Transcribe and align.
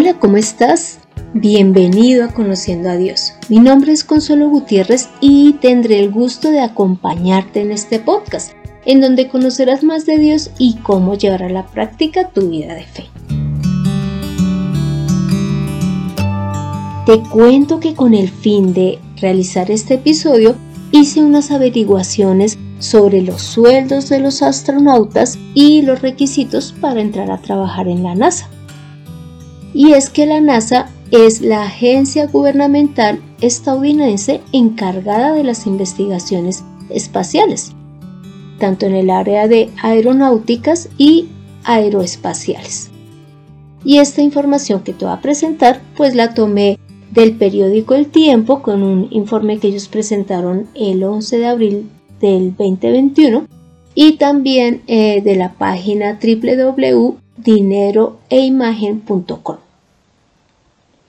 Hola, 0.00 0.14
¿cómo 0.14 0.36
estás? 0.36 1.00
Bienvenido 1.34 2.24
a 2.24 2.28
Conociendo 2.28 2.88
a 2.88 2.96
Dios. 2.96 3.32
Mi 3.48 3.58
nombre 3.58 3.90
es 3.90 4.04
Consuelo 4.04 4.48
Gutiérrez 4.48 5.08
y 5.20 5.54
tendré 5.54 5.98
el 5.98 6.12
gusto 6.12 6.52
de 6.52 6.60
acompañarte 6.60 7.62
en 7.62 7.72
este 7.72 7.98
podcast, 7.98 8.52
en 8.86 9.00
donde 9.00 9.26
conocerás 9.26 9.82
más 9.82 10.06
de 10.06 10.18
Dios 10.18 10.52
y 10.56 10.76
cómo 10.84 11.16
llevar 11.16 11.42
a 11.42 11.48
la 11.48 11.66
práctica 11.66 12.28
tu 12.28 12.48
vida 12.48 12.76
de 12.76 12.84
fe. 12.84 13.06
Te 17.04 17.20
cuento 17.28 17.80
que 17.80 17.96
con 17.96 18.14
el 18.14 18.28
fin 18.28 18.72
de 18.72 19.00
realizar 19.20 19.68
este 19.68 19.94
episodio 19.94 20.54
hice 20.92 21.22
unas 21.22 21.50
averiguaciones 21.50 22.56
sobre 22.78 23.20
los 23.20 23.42
sueldos 23.42 24.08
de 24.08 24.20
los 24.20 24.42
astronautas 24.42 25.36
y 25.54 25.82
los 25.82 26.02
requisitos 26.02 26.72
para 26.80 27.00
entrar 27.00 27.32
a 27.32 27.38
trabajar 27.38 27.88
en 27.88 28.04
la 28.04 28.14
NASA. 28.14 28.48
Y 29.74 29.92
es 29.92 30.10
que 30.10 30.26
la 30.26 30.40
NASA 30.40 30.90
es 31.10 31.40
la 31.40 31.62
agencia 31.62 32.26
gubernamental 32.26 33.20
estadounidense 33.40 34.40
encargada 34.52 35.32
de 35.32 35.44
las 35.44 35.66
investigaciones 35.66 36.64
espaciales, 36.90 37.72
tanto 38.58 38.86
en 38.86 38.94
el 38.94 39.10
área 39.10 39.48
de 39.48 39.70
aeronáuticas 39.82 40.88
y 40.98 41.28
aeroespaciales. 41.64 42.90
Y 43.84 43.98
esta 43.98 44.22
información 44.22 44.82
que 44.82 44.92
te 44.92 45.04
voy 45.04 45.14
a 45.14 45.20
presentar, 45.20 45.80
pues 45.96 46.14
la 46.14 46.34
tomé 46.34 46.78
del 47.10 47.36
periódico 47.36 47.94
El 47.94 48.08
Tiempo 48.08 48.62
con 48.62 48.82
un 48.82 49.08
informe 49.10 49.58
que 49.58 49.68
ellos 49.68 49.88
presentaron 49.88 50.66
el 50.74 51.02
11 51.02 51.38
de 51.38 51.46
abril 51.46 51.90
del 52.20 52.54
2021 52.56 53.46
y 53.94 54.12
también 54.16 54.82
eh, 54.86 55.22
de 55.22 55.36
la 55.36 55.54
página 55.54 56.18
www.dineroeimagen.com. 57.38 59.56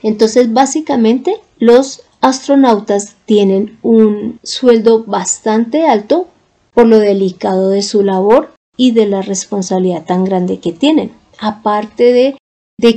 Entonces, 0.02 0.52
básicamente, 0.52 1.36
los 1.58 2.02
astronautas 2.20 3.16
tienen 3.26 3.78
un 3.82 4.40
sueldo 4.42 5.04
bastante 5.04 5.86
alto 5.86 6.28
por 6.74 6.86
lo 6.86 6.98
delicado 6.98 7.70
de 7.70 7.82
su 7.82 8.02
labor 8.02 8.52
y 8.76 8.92
de 8.92 9.06
la 9.06 9.22
responsabilidad 9.22 10.04
tan 10.04 10.24
grande 10.24 10.58
que 10.58 10.72
tienen. 10.72 11.12
Aparte 11.38 12.12
de, 12.12 12.36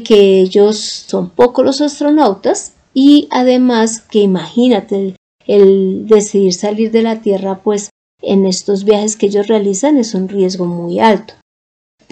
que 0.04 0.40
ellos 0.40 0.78
son 0.78 1.30
pocos 1.30 1.66
los 1.66 1.82
astronautas 1.82 2.74
y 2.94 3.28
además 3.32 4.00
que 4.00 4.20
imagínate 4.20 5.16
el, 5.46 6.08
decidir 6.08 6.54
salir 6.54 6.92
de 6.92 7.02
la 7.02 7.20
Tierra, 7.20 7.60
pues 7.64 7.90
en 8.22 8.46
estos 8.46 8.86
viajes 8.86 9.18
que 9.18 9.26
ellos 9.26 9.48
realizan 9.48 9.98
es 9.98 10.14
un 10.14 10.30
riesgo 10.30 10.66
muy 10.66 11.02
alto. 11.02 11.34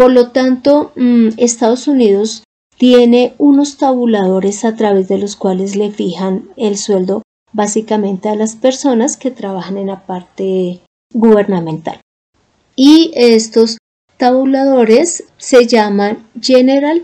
Por 0.02 0.14
lo 0.14 0.32
tanto, 0.32 0.94
mm, 0.96 1.34
Estados 1.38 1.88
Unidos 1.88 2.44
tiene 2.76 3.36
unos 3.38 3.78
tabuladores 3.78 4.66
a 4.66 4.76
través 4.76 5.08
de 5.08 5.20
los 5.20 5.36
cuales 5.36 5.76
le 5.76 5.92
fijan 5.92 6.50
el 6.58 6.76
sueldo 6.76 7.22
básicamente 7.54 8.28
a 8.28 8.36
las 8.36 8.56
personas 8.56 9.16
que 9.16 9.30
trabajan 9.30 9.78
en 9.78 9.86
la 9.86 10.08
parte 10.08 10.82
gubernamental. 11.14 12.02
Y 12.76 13.12
estos 13.14 13.78
tabuladores 14.18 15.26
se 15.38 15.68
llaman 15.68 16.28
General 16.42 17.04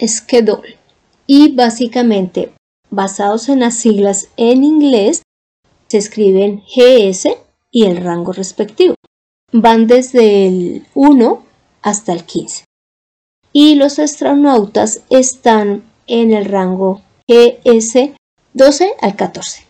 Schedule 0.00 0.78
y 1.26 1.52
básicamente 1.56 2.52
basados 2.90 3.48
en 3.48 3.58
las 3.58 3.74
siglas 3.74 4.28
en 4.36 4.62
inglés 4.62 5.22
se 5.88 5.98
escriben 5.98 6.62
GS 6.76 7.28
y 7.72 7.86
el 7.86 7.96
rango 7.96 8.32
respectivo. 8.32 8.94
Van 9.50 9.88
desde 9.88 10.46
el 10.46 10.86
1 10.94 11.49
hasta 11.82 12.12
el 12.12 12.24
15 12.24 12.64
y 13.52 13.74
los 13.74 13.98
astronautas 13.98 15.02
están 15.10 15.82
en 16.06 16.32
el 16.32 16.44
rango 16.44 17.02
GS 17.26 18.12
12 18.54 18.92
al 19.00 19.16
14. 19.16 19.64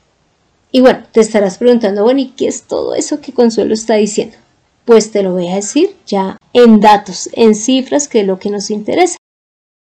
Y 0.72 0.80
bueno, 0.80 1.04
te 1.12 1.20
estarás 1.20 1.58
preguntando, 1.58 2.04
bueno, 2.04 2.20
¿y 2.20 2.28
qué 2.28 2.46
es 2.46 2.62
todo 2.62 2.94
eso 2.94 3.20
que 3.20 3.32
Consuelo 3.32 3.74
está 3.74 3.94
diciendo? 3.94 4.36
Pues 4.84 5.10
te 5.10 5.22
lo 5.22 5.32
voy 5.32 5.48
a 5.48 5.56
decir 5.56 5.96
ya 6.06 6.36
en 6.52 6.80
datos, 6.80 7.28
en 7.32 7.54
cifras, 7.54 8.08
que 8.08 8.20
es 8.20 8.26
lo 8.26 8.38
que 8.38 8.50
nos 8.50 8.70
interesa. 8.70 9.16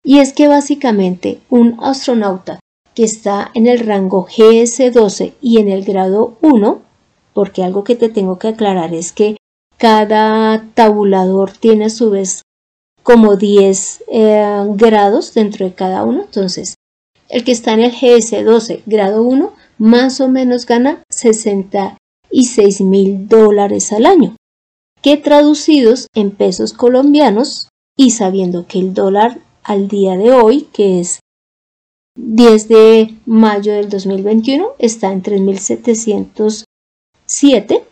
Y 0.03 0.19
es 0.19 0.33
que 0.33 0.49
básicamente 0.49 1.41
un 1.51 1.77
astronauta 1.81 2.61
que 2.95 3.05
está 3.05 3.51
en 3.55 3.67
el 3.67 3.81
rango 3.81 4.27
GS12 4.27 5.35
y 5.41 5.59
en 5.59 5.69
el 5.69 5.85
grado 5.85 6.39
1, 6.41 6.81
porque 7.35 7.63
algo 7.63 7.85
que 7.85 7.95
te 7.95 8.09
tengo 8.09 8.39
que 8.39 8.49
aclarar 8.49 8.95
es 8.95 9.13
que 9.13 9.37
cada 9.81 10.63
tabulador 10.75 11.53
tiene 11.53 11.87
a 11.87 11.91
su 11.91 12.11
vez 12.11 12.43
como 13.03 13.37
10 13.37 14.05
eh, 14.09 14.67
grados 14.75 15.33
dentro 15.33 15.65
de 15.65 15.73
cada 15.73 16.05
uno. 16.05 16.21
Entonces, 16.21 16.75
el 17.31 17.45
que 17.45 17.53
está 17.53 17.73
en 17.73 17.81
el 17.81 17.93
GS12 17.93 18.83
grado 18.85 19.23
1 19.23 19.55
más 19.79 20.21
o 20.21 20.29
menos 20.29 20.67
gana 20.67 21.03
66 21.09 22.83
mil 22.83 23.27
dólares 23.27 23.91
al 23.93 24.05
año, 24.05 24.37
que 25.01 25.17
traducidos 25.17 26.09
en 26.15 26.33
pesos 26.33 26.75
colombianos 26.75 27.71
y 27.97 28.11
sabiendo 28.11 28.67
que 28.67 28.81
el 28.81 28.93
dólar 28.93 29.39
al 29.63 29.89
día 29.89 30.19
de 30.19 30.33
hoy, 30.33 30.69
que 30.75 31.01
es 31.01 31.21
10 32.17 32.69
de 32.69 33.15
mayo 33.25 33.73
del 33.73 33.89
2021, 33.89 34.73
está 34.79 35.11
en 35.11 35.23
3.707 35.23 37.85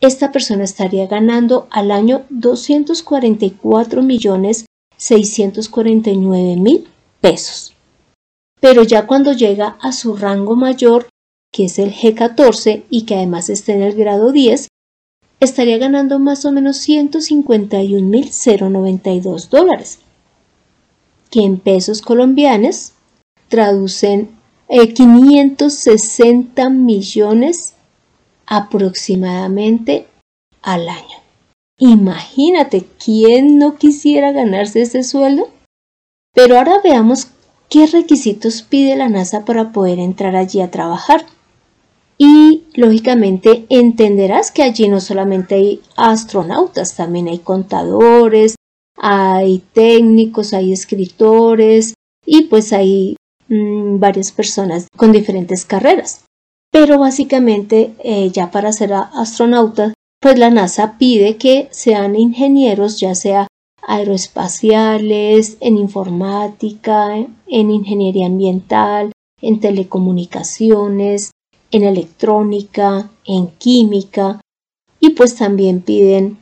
esta 0.00 0.30
persona 0.30 0.64
estaría 0.64 1.06
ganando 1.06 1.66
al 1.70 1.90
año 1.90 2.24
244 2.30 4.02
millones 4.02 4.66
649 4.96 6.56
mil 6.56 6.88
pesos. 7.20 7.74
Pero 8.60 8.82
ya 8.82 9.06
cuando 9.06 9.32
llega 9.32 9.76
a 9.80 9.92
su 9.92 10.16
rango 10.16 10.56
mayor, 10.56 11.08
que 11.52 11.64
es 11.64 11.78
el 11.78 11.92
G14 11.92 12.84
y 12.90 13.02
que 13.02 13.14
además 13.16 13.48
está 13.50 13.72
en 13.72 13.82
el 13.82 13.94
grado 13.94 14.32
10, 14.32 14.68
estaría 15.40 15.78
ganando 15.78 16.18
más 16.18 16.44
o 16.44 16.52
menos 16.52 16.78
151 16.78 18.08
mil 18.08 18.30
092 18.30 19.50
dólares, 19.50 20.00
que 21.30 21.40
en 21.40 21.58
pesos 21.58 22.02
colombianos 22.02 22.92
traducen 23.48 24.36
560 24.68 26.62
eh, 26.62 26.70
millones 26.70 27.74
aproximadamente 28.48 30.06
al 30.62 30.88
año. 30.88 31.18
Imagínate, 31.78 32.84
¿quién 33.02 33.58
no 33.58 33.76
quisiera 33.76 34.32
ganarse 34.32 34.82
ese 34.82 35.04
sueldo? 35.04 35.48
Pero 36.34 36.58
ahora 36.58 36.80
veamos 36.82 37.28
qué 37.68 37.86
requisitos 37.86 38.62
pide 38.62 38.96
la 38.96 39.08
NASA 39.08 39.44
para 39.44 39.70
poder 39.70 39.98
entrar 39.98 40.34
allí 40.34 40.60
a 40.60 40.70
trabajar. 40.70 41.24
Y 42.16 42.64
lógicamente 42.74 43.66
entenderás 43.68 44.50
que 44.50 44.64
allí 44.64 44.88
no 44.88 45.00
solamente 45.00 45.54
hay 45.54 45.80
astronautas, 45.96 46.96
también 46.96 47.28
hay 47.28 47.38
contadores, 47.38 48.56
hay 48.96 49.62
técnicos, 49.72 50.52
hay 50.52 50.72
escritores 50.72 51.94
y 52.26 52.42
pues 52.44 52.72
hay 52.72 53.16
mm, 53.48 54.00
varias 54.00 54.32
personas 54.32 54.88
con 54.96 55.12
diferentes 55.12 55.64
carreras. 55.64 56.24
Pero 56.70 56.98
básicamente 56.98 57.94
eh, 58.04 58.30
ya 58.30 58.50
para 58.50 58.72
ser 58.72 58.92
astronauta, 58.92 59.94
pues 60.20 60.38
la 60.38 60.50
NASA 60.50 60.98
pide 60.98 61.36
que 61.36 61.68
sean 61.70 62.16
ingenieros, 62.16 63.00
ya 63.00 63.14
sea 63.14 63.46
aeroespaciales, 63.86 65.56
en 65.60 65.78
informática, 65.78 67.16
en 67.16 67.70
ingeniería 67.70 68.26
ambiental, 68.26 69.12
en 69.40 69.60
telecomunicaciones, 69.60 71.30
en 71.70 71.84
electrónica, 71.84 73.10
en 73.24 73.46
química. 73.46 74.40
Y 75.00 75.10
pues 75.10 75.36
también 75.36 75.80
piden 75.80 76.38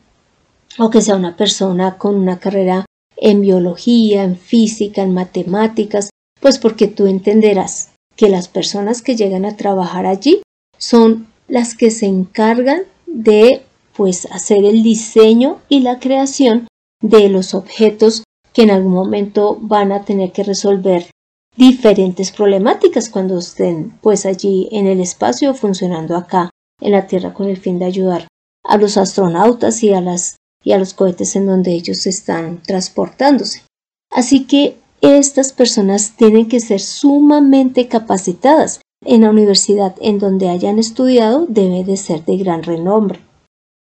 o 0.78 0.90
que 0.90 1.00
sea 1.00 1.16
una 1.16 1.36
persona 1.36 1.98
con 1.98 2.16
una 2.16 2.38
carrera 2.38 2.84
en 3.16 3.40
biología, 3.40 4.24
en 4.24 4.36
física, 4.36 5.02
en 5.02 5.14
matemáticas, 5.14 6.10
pues 6.40 6.58
porque 6.58 6.86
tú 6.86 7.06
entenderás 7.06 7.90
que 8.16 8.28
las 8.28 8.48
personas 8.48 9.02
que 9.02 9.16
llegan 9.16 9.44
a 9.44 9.56
trabajar 9.56 10.06
allí 10.06 10.42
son 10.78 11.28
las 11.48 11.74
que 11.74 11.90
se 11.90 12.06
encargan 12.06 12.82
de 13.06 13.62
pues 13.94 14.26
hacer 14.30 14.64
el 14.64 14.82
diseño 14.82 15.60
y 15.68 15.80
la 15.80 15.98
creación 15.98 16.66
de 17.00 17.28
los 17.28 17.54
objetos 17.54 18.24
que 18.52 18.62
en 18.62 18.70
algún 18.70 18.92
momento 18.92 19.58
van 19.60 19.92
a 19.92 20.04
tener 20.04 20.32
que 20.32 20.42
resolver 20.42 21.10
diferentes 21.56 22.32
problemáticas 22.32 23.08
cuando 23.08 23.38
estén 23.38 23.98
pues 24.02 24.26
allí 24.26 24.68
en 24.72 24.86
el 24.86 25.00
espacio 25.00 25.54
funcionando 25.54 26.16
acá 26.16 26.50
en 26.80 26.92
la 26.92 27.06
Tierra 27.06 27.32
con 27.32 27.48
el 27.48 27.56
fin 27.56 27.78
de 27.78 27.86
ayudar 27.86 28.26
a 28.64 28.76
los 28.76 28.96
astronautas 28.96 29.82
y 29.82 29.92
a 29.92 30.00
las 30.00 30.36
y 30.62 30.72
a 30.72 30.78
los 30.78 30.94
cohetes 30.94 31.36
en 31.36 31.46
donde 31.46 31.72
ellos 31.72 32.06
están 32.06 32.60
transportándose. 32.60 33.62
Así 34.10 34.46
que 34.46 34.76
estas 35.00 35.52
personas 35.52 36.16
tienen 36.16 36.48
que 36.48 36.60
ser 36.60 36.80
sumamente 36.80 37.88
capacitadas. 37.88 38.80
En 39.04 39.20
la 39.20 39.30
universidad 39.30 39.94
en 40.00 40.18
donde 40.18 40.48
hayan 40.48 40.78
estudiado 40.78 41.46
debe 41.48 41.84
de 41.84 41.96
ser 41.96 42.24
de 42.24 42.38
gran 42.38 42.62
renombre. 42.62 43.20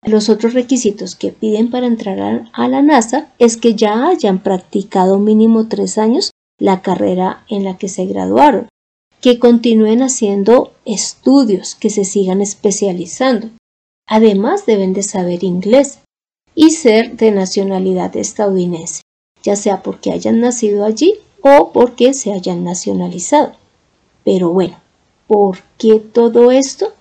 Los 0.04 0.28
otros 0.28 0.54
requisitos 0.54 1.14
que 1.14 1.30
piden 1.30 1.70
para 1.70 1.86
entrar 1.86 2.48
a 2.52 2.68
la 2.68 2.82
NASA 2.82 3.28
es 3.38 3.56
que 3.56 3.74
ya 3.74 4.06
hayan 4.06 4.42
practicado 4.42 5.18
mínimo 5.18 5.68
tres 5.68 5.98
años 5.98 6.30
la 6.58 6.82
carrera 6.82 7.44
en 7.48 7.64
la 7.64 7.78
que 7.78 7.88
se 7.88 8.04
graduaron, 8.06 8.68
que 9.20 9.38
continúen 9.38 10.02
haciendo 10.02 10.72
estudios, 10.84 11.74
que 11.74 11.90
se 11.90 12.04
sigan 12.04 12.40
especializando. 12.40 13.50
Además 14.06 14.66
deben 14.66 14.92
de 14.92 15.02
saber 15.02 15.42
inglés 15.42 16.00
y 16.54 16.70
ser 16.70 17.16
de 17.16 17.30
nacionalidad 17.30 18.14
estadounidense, 18.16 19.02
ya 19.44 19.54
sea 19.54 19.82
porque 19.82 20.10
hayan 20.10 20.40
nacido 20.40 20.84
allí 20.84 21.14
o 21.42 21.70
porque 21.72 22.14
se 22.14 22.32
hayan 22.32 22.64
nacionalizado. 22.64 23.52
Pero 24.24 24.48
bueno, 24.48 24.76
¿por 25.28 25.58
qué 25.78 26.00
todo 26.00 26.50
esto? 26.50 26.92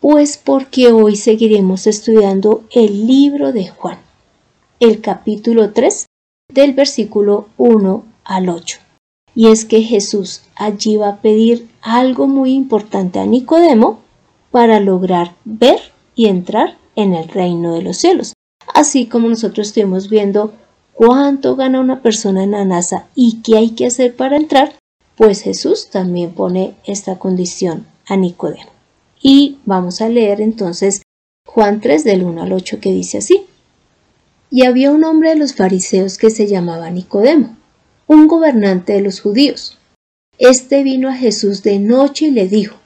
Pues 0.00 0.36
porque 0.36 0.92
hoy 0.92 1.16
seguiremos 1.16 1.86
estudiando 1.86 2.64
el 2.70 3.06
libro 3.06 3.52
de 3.52 3.68
Juan, 3.68 3.98
el 4.80 5.00
capítulo 5.00 5.72
3 5.72 6.06
del 6.52 6.74
versículo 6.74 7.46
1 7.56 8.04
al 8.24 8.48
8. 8.48 8.78
Y 9.34 9.48
es 9.48 9.64
que 9.64 9.82
Jesús 9.82 10.42
allí 10.56 10.96
va 10.96 11.08
a 11.08 11.20
pedir 11.20 11.68
algo 11.82 12.26
muy 12.26 12.52
importante 12.52 13.20
a 13.20 13.26
Nicodemo 13.26 14.00
para 14.50 14.80
lograr 14.80 15.34
ver 15.44 15.78
y 16.14 16.26
entrar 16.26 16.78
en 16.96 17.14
el 17.14 17.28
reino 17.28 17.74
de 17.74 17.82
los 17.82 17.98
cielos. 17.98 18.32
Así 18.74 19.06
como 19.06 19.28
nosotros 19.28 19.68
estuvimos 19.68 20.08
viendo 20.08 20.52
cuánto 20.96 21.56
gana 21.56 21.78
una 21.78 22.00
persona 22.00 22.42
en 22.42 22.52
la 22.52 22.64
NASA 22.64 23.06
y 23.14 23.42
qué 23.42 23.58
hay 23.58 23.70
que 23.70 23.86
hacer 23.86 24.16
para 24.16 24.36
entrar, 24.36 24.74
pues 25.14 25.42
Jesús 25.42 25.90
también 25.90 26.32
pone 26.32 26.74
esta 26.84 27.18
condición 27.18 27.86
a 28.06 28.16
Nicodemo. 28.16 28.70
Y 29.22 29.58
vamos 29.66 30.00
a 30.00 30.08
leer 30.08 30.40
entonces 30.40 31.02
Juan 31.46 31.80
3 31.80 32.02
del 32.02 32.24
1 32.24 32.42
al 32.42 32.52
8 32.52 32.80
que 32.80 32.92
dice 32.92 33.18
así. 33.18 33.44
Y 34.50 34.64
había 34.64 34.90
un 34.90 35.04
hombre 35.04 35.30
de 35.30 35.36
los 35.36 35.54
fariseos 35.54 36.16
que 36.16 36.30
se 36.30 36.46
llamaba 36.46 36.90
Nicodemo, 36.90 37.56
un 38.06 38.26
gobernante 38.26 38.94
de 38.94 39.02
los 39.02 39.20
judíos. 39.20 39.78
Este 40.38 40.82
vino 40.82 41.10
a 41.10 41.14
Jesús 41.14 41.62
de 41.62 41.78
noche 41.78 42.26
y 42.26 42.30
le 42.30 42.48
dijo, 42.48 42.76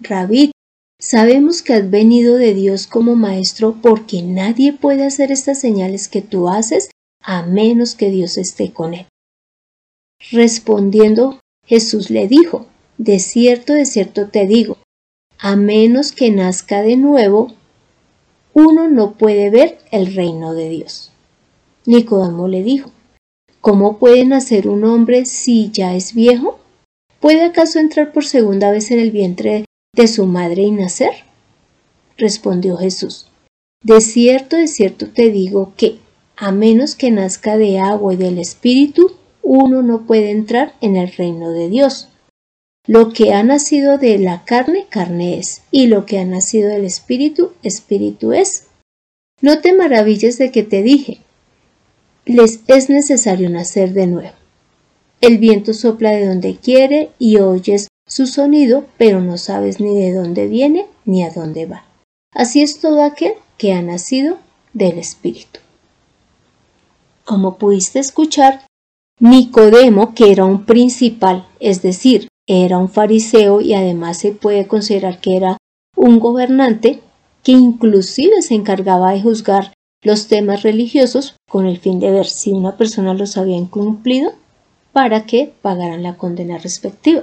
Rabí, 0.00 0.52
sabemos 1.00 1.62
que 1.62 1.74
has 1.74 1.90
venido 1.90 2.36
de 2.36 2.54
Dios 2.54 2.86
como 2.86 3.16
maestro 3.16 3.76
porque 3.82 4.22
nadie 4.22 4.72
puede 4.72 5.04
hacer 5.04 5.32
estas 5.32 5.58
señales 5.58 6.08
que 6.08 6.22
tú 6.22 6.48
haces 6.48 6.90
a 7.22 7.42
menos 7.42 7.94
que 7.94 8.10
Dios 8.10 8.38
esté 8.38 8.72
con 8.72 8.94
él. 8.94 9.06
Respondiendo, 10.30 11.40
Jesús 11.66 12.10
le 12.10 12.28
dijo, 12.28 12.66
De 12.98 13.18
cierto, 13.18 13.72
de 13.72 13.86
cierto 13.86 14.28
te 14.28 14.46
digo, 14.46 14.78
a 15.38 15.56
menos 15.56 16.12
que 16.12 16.30
nazca 16.30 16.82
de 16.82 16.96
nuevo, 16.96 17.54
uno 18.52 18.88
no 18.88 19.12
puede 19.12 19.50
ver 19.50 19.78
el 19.90 20.14
reino 20.14 20.54
de 20.54 20.68
Dios. 20.68 21.10
Nicodemo 21.86 22.48
le 22.48 22.62
dijo, 22.62 22.90
¿Cómo 23.60 23.98
puede 23.98 24.24
nacer 24.24 24.68
un 24.68 24.84
hombre 24.84 25.26
si 25.26 25.70
ya 25.70 25.94
es 25.94 26.14
viejo? 26.14 26.58
¿Puede 27.20 27.44
acaso 27.44 27.78
entrar 27.78 28.12
por 28.12 28.24
segunda 28.24 28.70
vez 28.70 28.90
en 28.90 29.00
el 29.00 29.10
vientre 29.10 29.64
de 29.94 30.08
su 30.08 30.26
madre 30.26 30.62
y 30.62 30.70
nacer? 30.70 31.12
Respondió 32.16 32.76
Jesús, 32.76 33.28
De 33.82 34.00
cierto, 34.00 34.56
de 34.56 34.66
cierto 34.66 35.08
te 35.08 35.30
digo 35.30 35.74
que, 35.76 35.98
a 36.40 36.52
menos 36.52 36.94
que 36.94 37.10
nazca 37.10 37.58
de 37.58 37.78
agua 37.78 38.14
y 38.14 38.16
del 38.16 38.38
Espíritu, 38.38 39.12
uno 39.42 39.82
no 39.82 40.06
puede 40.06 40.30
entrar 40.30 40.74
en 40.80 40.96
el 40.96 41.12
reino 41.12 41.50
de 41.50 41.68
Dios. 41.68 42.08
Lo 42.86 43.12
que 43.12 43.34
ha 43.34 43.42
nacido 43.42 43.98
de 43.98 44.18
la 44.18 44.42
carne, 44.44 44.86
carne 44.88 45.38
es, 45.38 45.60
y 45.70 45.88
lo 45.88 46.06
que 46.06 46.18
ha 46.18 46.24
nacido 46.24 46.70
del 46.70 46.86
Espíritu, 46.86 47.52
Espíritu 47.62 48.32
es. 48.32 48.68
No 49.42 49.60
te 49.60 49.74
maravilles 49.74 50.38
de 50.38 50.50
que 50.50 50.62
te 50.62 50.82
dije, 50.82 51.20
les 52.24 52.60
es 52.68 52.88
necesario 52.88 53.50
nacer 53.50 53.92
de 53.92 54.06
nuevo. 54.06 54.34
El 55.20 55.36
viento 55.36 55.74
sopla 55.74 56.12
de 56.12 56.26
donde 56.26 56.56
quiere 56.56 57.10
y 57.18 57.36
oyes 57.36 57.88
su 58.06 58.26
sonido, 58.26 58.86
pero 58.96 59.20
no 59.20 59.36
sabes 59.36 59.78
ni 59.78 59.94
de 59.94 60.14
dónde 60.14 60.46
viene 60.46 60.86
ni 61.04 61.22
a 61.22 61.30
dónde 61.30 61.66
va. 61.66 61.84
Así 62.32 62.62
es 62.62 62.80
todo 62.80 63.02
aquel 63.02 63.34
que 63.58 63.74
ha 63.74 63.82
nacido 63.82 64.38
del 64.72 64.98
Espíritu. 64.98 65.60
Como 67.30 67.58
pudiste 67.58 68.00
escuchar, 68.00 68.66
Nicodemo, 69.20 70.14
que 70.14 70.32
era 70.32 70.44
un 70.44 70.64
principal, 70.64 71.46
es 71.60 71.80
decir, 71.80 72.26
era 72.48 72.76
un 72.76 72.88
fariseo 72.88 73.60
y 73.60 73.72
además 73.74 74.18
se 74.18 74.32
puede 74.32 74.66
considerar 74.66 75.20
que 75.20 75.36
era 75.36 75.56
un 75.96 76.18
gobernante 76.18 77.00
que 77.44 77.52
inclusive 77.52 78.42
se 78.42 78.54
encargaba 78.54 79.12
de 79.12 79.22
juzgar 79.22 79.72
los 80.02 80.26
temas 80.26 80.64
religiosos 80.64 81.36
con 81.48 81.66
el 81.66 81.78
fin 81.78 82.00
de 82.00 82.10
ver 82.10 82.26
si 82.26 82.50
una 82.50 82.76
persona 82.76 83.14
los 83.14 83.36
había 83.36 83.56
incumplido 83.56 84.32
para 84.90 85.24
que 85.24 85.54
pagaran 85.62 86.02
la 86.02 86.16
condena 86.16 86.58
respectiva. 86.58 87.22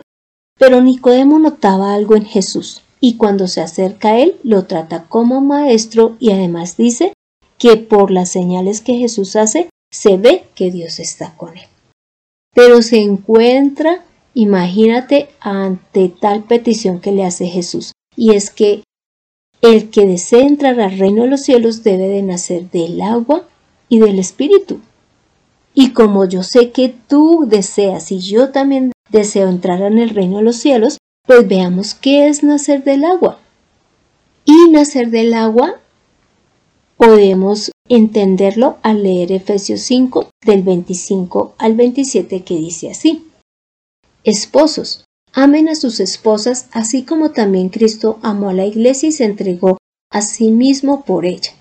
Pero 0.57 0.79
Nicodemo 0.79 1.37
notaba 1.37 1.93
algo 1.93 2.15
en 2.15 2.23
Jesús 2.23 2.81
y 3.01 3.17
cuando 3.17 3.47
se 3.47 3.59
acerca 3.59 4.11
a 4.11 4.19
él 4.19 4.37
lo 4.43 4.63
trata 4.67 5.03
como 5.09 5.41
maestro 5.41 6.15
y 6.21 6.31
además 6.31 6.77
dice 6.77 7.11
que 7.57 7.75
por 7.75 8.09
las 8.09 8.29
señales 8.29 8.79
que 8.79 8.93
Jesús 8.93 9.35
hace 9.35 9.67
se 9.97 10.17
ve 10.17 10.45
que 10.55 10.71
Dios 10.71 10.99
está 10.99 11.35
con 11.35 11.57
él. 11.57 11.67
Pero 12.53 12.81
se 12.81 13.01
encuentra 13.01 14.03
Imagínate 14.39 15.29
ante 15.39 16.09
tal 16.09 16.43
petición 16.43 16.99
que 16.99 17.11
le 17.11 17.25
hace 17.25 17.47
Jesús, 17.47 17.93
y 18.15 18.35
es 18.35 18.51
que 18.51 18.83
el 19.63 19.89
que 19.89 20.05
desee 20.05 20.43
entrar 20.43 20.79
al 20.79 20.95
reino 20.99 21.23
de 21.23 21.29
los 21.29 21.41
cielos 21.41 21.81
debe 21.81 22.07
de 22.07 22.21
nacer 22.21 22.69
del 22.69 23.01
agua 23.01 23.47
y 23.89 23.97
del 23.97 24.19
espíritu. 24.19 24.79
Y 25.73 25.89
como 25.89 26.25
yo 26.25 26.43
sé 26.43 26.69
que 26.69 26.93
tú 27.07 27.45
deseas 27.47 28.11
y 28.11 28.19
yo 28.19 28.51
también 28.51 28.91
deseo 29.09 29.49
entrar 29.49 29.81
en 29.81 29.97
el 29.97 30.11
reino 30.11 30.37
de 30.37 30.43
los 30.43 30.57
cielos, 30.57 30.99
pues 31.25 31.47
veamos 31.47 31.95
qué 31.95 32.27
es 32.27 32.43
nacer 32.43 32.83
del 32.83 33.05
agua. 33.05 33.39
Y 34.45 34.69
nacer 34.69 35.09
del 35.09 35.33
agua 35.33 35.79
podemos 36.95 37.71
entenderlo 37.89 38.77
al 38.81 39.03
leer 39.03 39.31
Efesios 39.31 39.81
5 39.81 40.29
del 40.45 40.63
25 40.63 41.55
al 41.57 41.75
27 41.75 42.43
que 42.43 42.55
dice 42.55 42.91
así. 42.91 43.27
Esposos, 44.23 45.05
amen 45.33 45.69
a 45.69 45.75
sus 45.75 45.99
esposas 45.99 46.67
así 46.71 47.03
como 47.03 47.31
también 47.31 47.69
Cristo 47.69 48.19
amó 48.21 48.49
a 48.49 48.53
la 48.53 48.65
iglesia 48.65 49.09
y 49.09 49.11
se 49.11 49.25
entregó 49.25 49.77
a 50.11 50.21
sí 50.21 50.51
mismo 50.51 51.03
por 51.03 51.25
ella, 51.25 51.51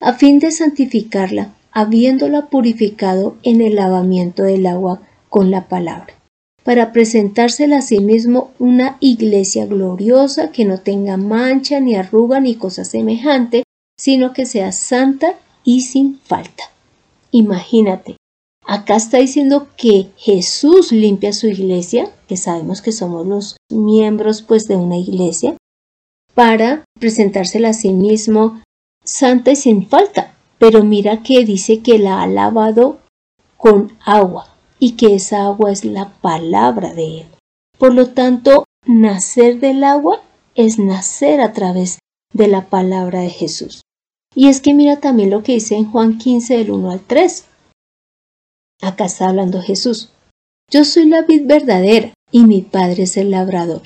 a 0.00 0.14
fin 0.14 0.38
de 0.38 0.50
santificarla, 0.50 1.54
habiéndola 1.72 2.46
purificado 2.46 3.36
en 3.42 3.60
el 3.60 3.74
lavamiento 3.76 4.42
del 4.42 4.66
agua 4.66 5.02
con 5.28 5.50
la 5.50 5.68
palabra, 5.68 6.14
para 6.62 6.92
presentársela 6.92 7.78
a 7.78 7.82
sí 7.82 7.98
mismo 7.98 8.52
una 8.58 8.96
iglesia 9.00 9.66
gloriosa 9.66 10.52
que 10.52 10.64
no 10.64 10.78
tenga 10.78 11.16
mancha 11.16 11.80
ni 11.80 11.96
arruga 11.96 12.40
ni 12.40 12.54
cosa 12.54 12.84
semejante, 12.84 13.64
sino 13.98 14.32
que 14.32 14.46
sea 14.46 14.72
santa 14.72 15.34
y 15.64 15.82
sin 15.82 16.18
falta. 16.20 16.64
Imagínate, 17.30 18.16
Acá 18.66 18.96
está 18.96 19.18
diciendo 19.18 19.68
que 19.76 20.08
Jesús 20.16 20.90
limpia 20.90 21.34
su 21.34 21.48
iglesia, 21.48 22.10
que 22.26 22.38
sabemos 22.38 22.80
que 22.80 22.92
somos 22.92 23.26
los 23.26 23.56
miembros 23.70 24.40
pues 24.40 24.66
de 24.66 24.76
una 24.76 24.96
iglesia, 24.96 25.56
para 26.34 26.84
presentársela 26.98 27.70
a 27.70 27.74
sí 27.74 27.92
mismo 27.92 28.62
santa 29.04 29.52
y 29.52 29.56
sin 29.56 29.86
falta. 29.86 30.34
Pero 30.58 30.82
mira 30.82 31.22
que 31.22 31.44
dice 31.44 31.80
que 31.80 31.98
la 31.98 32.22
ha 32.22 32.26
lavado 32.26 33.00
con 33.58 33.92
agua 34.02 34.48
y 34.78 34.92
que 34.92 35.14
esa 35.14 35.44
agua 35.44 35.70
es 35.70 35.84
la 35.84 36.14
palabra 36.22 36.94
de 36.94 37.20
él. 37.20 37.26
Por 37.78 37.92
lo 37.92 38.10
tanto, 38.10 38.64
nacer 38.86 39.60
del 39.60 39.84
agua 39.84 40.22
es 40.54 40.78
nacer 40.78 41.42
a 41.42 41.52
través 41.52 41.98
de 42.32 42.48
la 42.48 42.66
palabra 42.66 43.20
de 43.20 43.30
Jesús. 43.30 43.83
Y 44.34 44.48
es 44.48 44.60
que 44.60 44.74
mira 44.74 45.00
también 45.00 45.30
lo 45.30 45.42
que 45.42 45.52
dice 45.52 45.76
en 45.76 45.90
Juan 45.90 46.18
15 46.18 46.58
del 46.58 46.70
1 46.70 46.90
al 46.90 47.00
3. 47.00 47.44
Acá 48.82 49.04
está 49.04 49.28
hablando 49.28 49.62
Jesús. 49.62 50.10
Yo 50.70 50.84
soy 50.84 51.06
la 51.06 51.22
vid 51.22 51.46
verdadera 51.46 52.12
y 52.30 52.44
mi 52.44 52.62
Padre 52.62 53.04
es 53.04 53.16
el 53.16 53.30
labrador. 53.30 53.82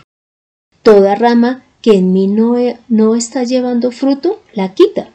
Toda 0.82 1.14
rama 1.14 1.64
que 1.82 1.92
en 1.96 2.12
mí 2.12 2.26
no, 2.26 2.56
no 2.88 3.14
está 3.14 3.44
llevando 3.44 3.90
fruto, 3.90 4.40
la 4.54 4.74
quita. 4.74 5.10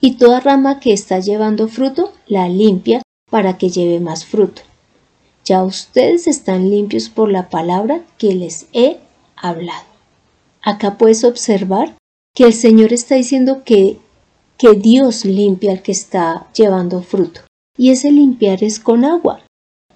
Y 0.00 0.16
toda 0.16 0.40
rama 0.40 0.80
que 0.80 0.92
está 0.92 1.18
llevando 1.18 1.68
fruto, 1.68 2.12
la 2.26 2.48
limpia 2.48 3.02
para 3.30 3.58
que 3.58 3.68
lleve 3.68 4.00
más 4.00 4.24
fruto. 4.24 4.62
Ya 5.44 5.62
ustedes 5.62 6.26
están 6.26 6.70
limpios 6.70 7.08
por 7.08 7.30
la 7.30 7.48
palabra 7.48 8.02
que 8.18 8.34
les 8.34 8.66
he 8.72 8.98
hablado. 9.36 9.84
Acá 10.62 10.98
puedes 10.98 11.24
observar 11.24 11.96
que 12.34 12.44
el 12.44 12.52
Señor 12.52 12.92
está 12.92 13.14
diciendo 13.14 13.62
que, 13.64 13.98
que 14.60 14.74
Dios 14.74 15.24
limpia 15.24 15.72
al 15.72 15.80
que 15.80 15.92
está 15.92 16.46
llevando 16.52 17.02
fruto 17.02 17.40
y 17.78 17.92
ese 17.92 18.12
limpiar 18.12 18.62
es 18.62 18.78
con 18.78 19.06
agua. 19.06 19.40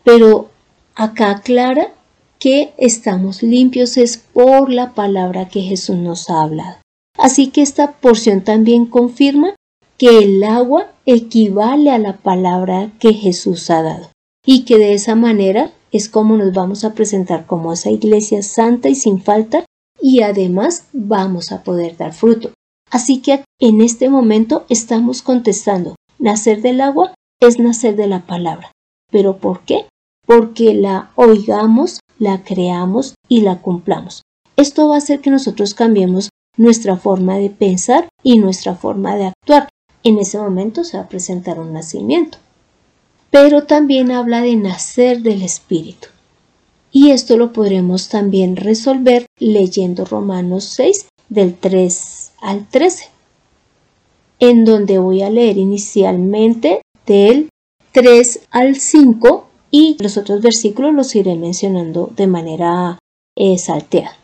Pero 0.05 0.49
acá 0.95 1.33
aclara 1.33 1.93
que 2.39 2.73
estamos 2.79 3.43
limpios 3.43 3.99
es 3.99 4.17
por 4.17 4.73
la 4.73 4.95
palabra 4.95 5.49
que 5.49 5.61
Jesús 5.61 5.97
nos 5.97 6.31
ha 6.31 6.41
hablado. 6.41 6.79
Así 7.19 7.49
que 7.49 7.61
esta 7.61 7.93
porción 7.93 8.41
también 8.41 8.87
confirma 8.87 9.55
que 9.99 10.19
el 10.21 10.43
agua 10.43 10.93
equivale 11.05 11.91
a 11.91 11.99
la 11.99 12.17
palabra 12.17 12.91
que 12.99 13.13
Jesús 13.13 13.69
ha 13.69 13.83
dado 13.83 14.09
y 14.47 14.65
que 14.65 14.79
de 14.79 14.95
esa 14.95 15.15
manera 15.15 15.73
es 15.93 16.09
como 16.09 16.39
nos 16.39 16.55
vamos 16.55 16.85
a 16.85 16.95
presentar 16.95 17.45
como 17.45 17.75
esa 17.75 17.91
iglesia 17.91 18.43
santa 18.43 18.89
y 18.89 18.95
sin 18.95 19.21
falta 19.21 19.67
y 20.01 20.23
además 20.23 20.87
vamos 20.95 21.53
a 21.53 21.63
poder 21.63 21.99
dar 21.99 22.15
fruto. 22.15 22.54
Así 22.95 23.19
que 23.19 23.45
en 23.59 23.81
este 23.81 24.09
momento 24.09 24.67
estamos 24.69 25.23
contestando, 25.23 25.97
nacer 26.21 26.63
del 26.63 26.81
agua 26.81 27.13
es 27.41 27.59
nacer 27.59 27.97
de 27.97 28.07
la 28.07 28.25
palabra. 28.25 28.71
¿Pero 29.11 29.39
por 29.39 29.65
qué? 29.65 29.87
Porque 30.25 30.75
la 30.75 31.11
oigamos, 31.17 31.99
la 32.21 32.45
creamos 32.45 33.17
y 33.29 33.41
la 33.41 33.61
cumplamos. 33.61 34.23
Esto 34.55 34.87
va 34.87 34.95
a 34.95 34.99
hacer 34.99 35.21
que 35.21 35.31
nosotros 35.31 35.75
cambiemos 35.75 36.29
nuestra 36.57 36.97
forma 36.97 37.37
de 37.37 37.51
pensar 37.51 38.07
y 38.23 38.39
nuestra 38.39 38.77
forma 38.77 39.17
de 39.17 39.25
actuar. 39.25 39.69
En 40.05 40.21
ese 40.21 40.39
momento 40.39 40.85
se 40.85 40.97
va 40.97 41.03
a 41.03 41.09
presentar 41.09 41.59
un 41.59 41.73
nacimiento. 41.73 42.39
Pero 43.31 43.65
también 43.65 44.13
habla 44.13 44.41
de 44.41 44.55
nacer 44.55 45.21
del 45.23 45.43
Espíritu. 45.43 46.07
Y 46.93 47.11
esto 47.11 47.37
lo 47.37 47.53
podremos 47.53 48.09
también 48.09 48.55
resolver 48.55 49.27
leyendo 49.41 50.05
Romanos 50.05 50.63
6 50.77 51.09
del 51.29 51.57
3 51.57 51.93
al 52.45 52.69
13, 52.69 53.09
en 54.39 54.65
donde 54.65 54.99
voy 54.99 55.23
a 55.23 55.31
leer 55.31 55.57
inicialmente 55.57 56.83
del 57.07 57.49
3 57.93 58.41
al 58.51 58.77
5 58.77 59.49
y 59.71 59.97
los 60.01 60.19
otros 60.19 60.43
versículos 60.43 60.95
los 60.95 61.17
iré 61.17 61.37
mencionando 61.37 62.13
de 62.15 62.27
manera 62.27 62.99
eh, 63.37 63.57
salteada. 63.57 64.17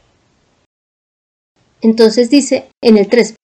Entonces 1.80 2.28
dice 2.28 2.68
en 2.82 2.98
el 2.98 3.08
3, 3.08 3.36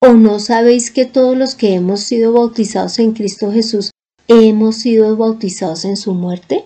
¿o 0.00 0.14
no 0.14 0.38
sabéis 0.38 0.90
que 0.90 1.04
todos 1.04 1.36
los 1.36 1.54
que 1.54 1.74
hemos 1.74 2.00
sido 2.00 2.32
bautizados 2.32 2.98
en 2.98 3.12
Cristo 3.12 3.52
Jesús 3.52 3.90
hemos 4.28 4.76
sido 4.76 5.14
bautizados 5.16 5.84
en 5.84 5.98
su 5.98 6.14
muerte? 6.14 6.64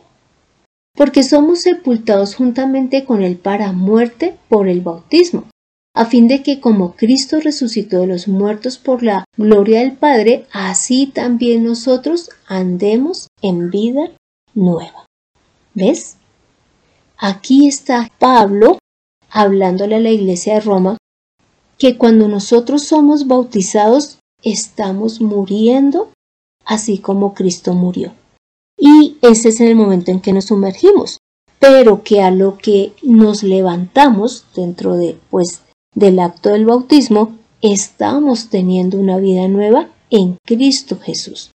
Porque 0.94 1.24
somos 1.24 1.62
sepultados 1.62 2.36
juntamente 2.36 3.04
con 3.04 3.22
él 3.22 3.36
para 3.36 3.72
muerte 3.72 4.36
por 4.48 4.68
el 4.68 4.82
bautismo, 4.82 5.46
a 5.94 6.06
fin 6.06 6.28
de 6.28 6.42
que 6.42 6.60
como 6.60 6.94
Cristo 6.94 7.40
resucitó 7.40 8.00
de 8.00 8.06
los 8.06 8.28
muertos 8.28 8.78
por 8.78 9.02
la 9.02 9.24
gloria 9.36 9.80
del 9.80 9.92
Padre, 9.92 10.46
así 10.52 11.06
también 11.06 11.64
nosotros 11.64 12.30
andemos 12.46 13.28
en 13.42 13.70
vida 13.70 14.10
nueva. 14.54 15.06
¿Ves? 15.74 16.16
Aquí 17.16 17.68
está 17.68 18.10
Pablo 18.18 18.78
hablándole 19.28 19.96
a 19.96 20.00
la 20.00 20.10
iglesia 20.10 20.54
de 20.54 20.60
Roma 20.60 20.96
que 21.78 21.96
cuando 21.96 22.28
nosotros 22.28 22.84
somos 22.84 23.26
bautizados 23.26 24.18
estamos 24.42 25.20
muriendo 25.20 26.10
así 26.64 26.98
como 26.98 27.34
Cristo 27.34 27.74
murió. 27.74 28.12
Y 28.78 29.18
ese 29.22 29.50
es 29.50 29.60
el 29.60 29.74
momento 29.74 30.10
en 30.10 30.20
que 30.20 30.32
nos 30.32 30.46
sumergimos, 30.46 31.18
pero 31.58 32.02
que 32.02 32.22
a 32.22 32.30
lo 32.30 32.56
que 32.56 32.92
nos 33.02 33.42
levantamos 33.42 34.46
dentro 34.54 34.96
de 34.96 35.18
pues 35.30 35.62
del 35.94 36.18
acto 36.20 36.50
del 36.50 36.66
bautismo 36.66 37.38
estamos 37.62 38.48
teniendo 38.48 38.98
una 38.98 39.18
vida 39.18 39.48
nueva 39.48 39.88
en 40.10 40.38
Cristo 40.44 40.98
Jesús. 40.98 41.50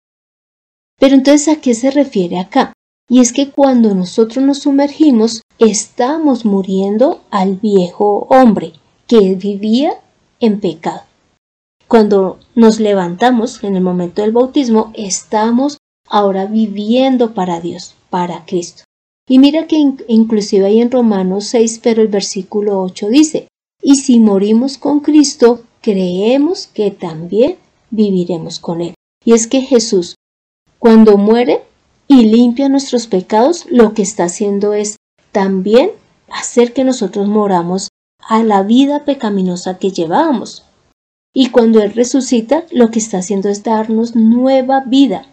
Pero 1.00 1.16
entonces 1.16 1.48
a 1.48 1.62
qué 1.62 1.74
se 1.74 1.92
refiere 1.92 2.40
acá? 2.40 2.74
Y 3.10 3.20
es 3.20 3.34
que 3.34 3.52
cuando 3.52 3.94
nosotros 3.94 4.44
nos 4.44 4.60
sumergimos 4.60 5.42
estamos 5.60 6.46
muriendo 6.46 7.22
al 7.30 7.58
viejo 7.58 8.28
hombre 8.30 8.74
que 9.08 9.36
vivía 9.36 10.00
en 10.40 10.60
pecado. 10.60 11.04
Cuando 11.88 12.40
nos 12.56 12.80
levantamos 12.80 13.64
en 13.64 13.76
el 13.76 13.84
momento 13.84 14.22
del 14.22 14.32
bautismo, 14.32 14.92
estamos 14.96 15.78
ahora 16.08 16.46
viviendo 16.46 17.34
para 17.34 17.60
Dios, 17.60 17.96
para 18.10 18.46
Cristo. 18.46 18.84
Y 19.28 19.40
mira 19.40 19.68
que 19.68 19.78
inclusive 20.08 20.66
ahí 20.66 20.82
en 20.82 20.92
Romanos 20.92 21.46
6, 21.46 21.80
pero 21.84 22.02
el 22.02 22.08
versículo 22.08 22.82
8 22.82 23.10
dice, 23.10 23.48
y 23.84 23.96
si 23.96 24.20
morimos 24.20 24.78
con 24.78 25.02
Cristo, 25.02 25.62
creemos 25.82 26.68
que 26.68 26.90
también 26.90 27.58
viviremos 27.92 28.60
con 28.60 28.82
Él. 28.82 28.96
Y 29.26 29.34
es 29.34 29.46
que 29.46 29.62
Jesús, 29.62 30.16
cuando 30.80 31.18
muere 31.18 31.62
y 32.08 32.26
limpia 32.26 32.70
nuestros 32.70 33.08
pecados, 33.08 33.66
lo 33.70 33.94
que 33.94 34.02
está 34.02 34.24
haciendo 34.24 34.74
es 34.74 34.96
también 35.34 35.92
hacer 36.32 36.74
que 36.74 36.86
nosotros 36.86 37.28
moramos 37.28 37.90
a 38.20 38.42
la 38.44 38.64
vida 38.64 39.04
pecaminosa 39.04 39.78
que 39.78 39.92
llevábamos. 39.92 40.64
Y 41.34 41.50
cuando 41.50 41.82
Él 41.82 41.94
resucita, 41.94 42.64
lo 42.72 42.90
que 42.90 43.00
está 43.00 43.18
haciendo 43.18 43.50
es 43.50 43.64
darnos 43.64 44.16
nueva 44.16 44.82
vida. 44.82 45.26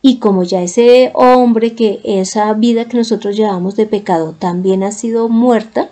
Y 0.00 0.18
como 0.18 0.44
ya 0.44 0.62
ese 0.62 1.10
hombre 1.14 1.74
que 1.74 2.00
esa 2.04 2.52
vida 2.54 2.86
que 2.86 2.96
nosotros 2.96 3.36
llevamos 3.36 3.76
de 3.76 3.86
pecado 3.86 4.34
también 4.38 4.82
ha 4.82 4.92
sido 4.92 5.28
muerta, 5.28 5.90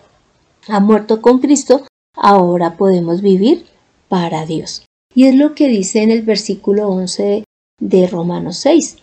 ha 0.69 0.80
muerto 0.80 1.21
con 1.21 1.38
Cristo, 1.40 1.85
ahora 2.14 2.76
podemos 2.76 3.23
vivir 3.23 3.67
para 4.09 4.47
Dios. 4.47 4.85
Y 5.14 5.25
es 5.25 5.35
lo 5.35 5.55
que 5.55 5.69
dice 5.69 6.02
en 6.02 6.11
el 6.11 6.23
versículo 6.23 6.88
11 6.88 7.45
de 7.81 8.07
Romanos 8.07 8.59
6. 8.59 8.99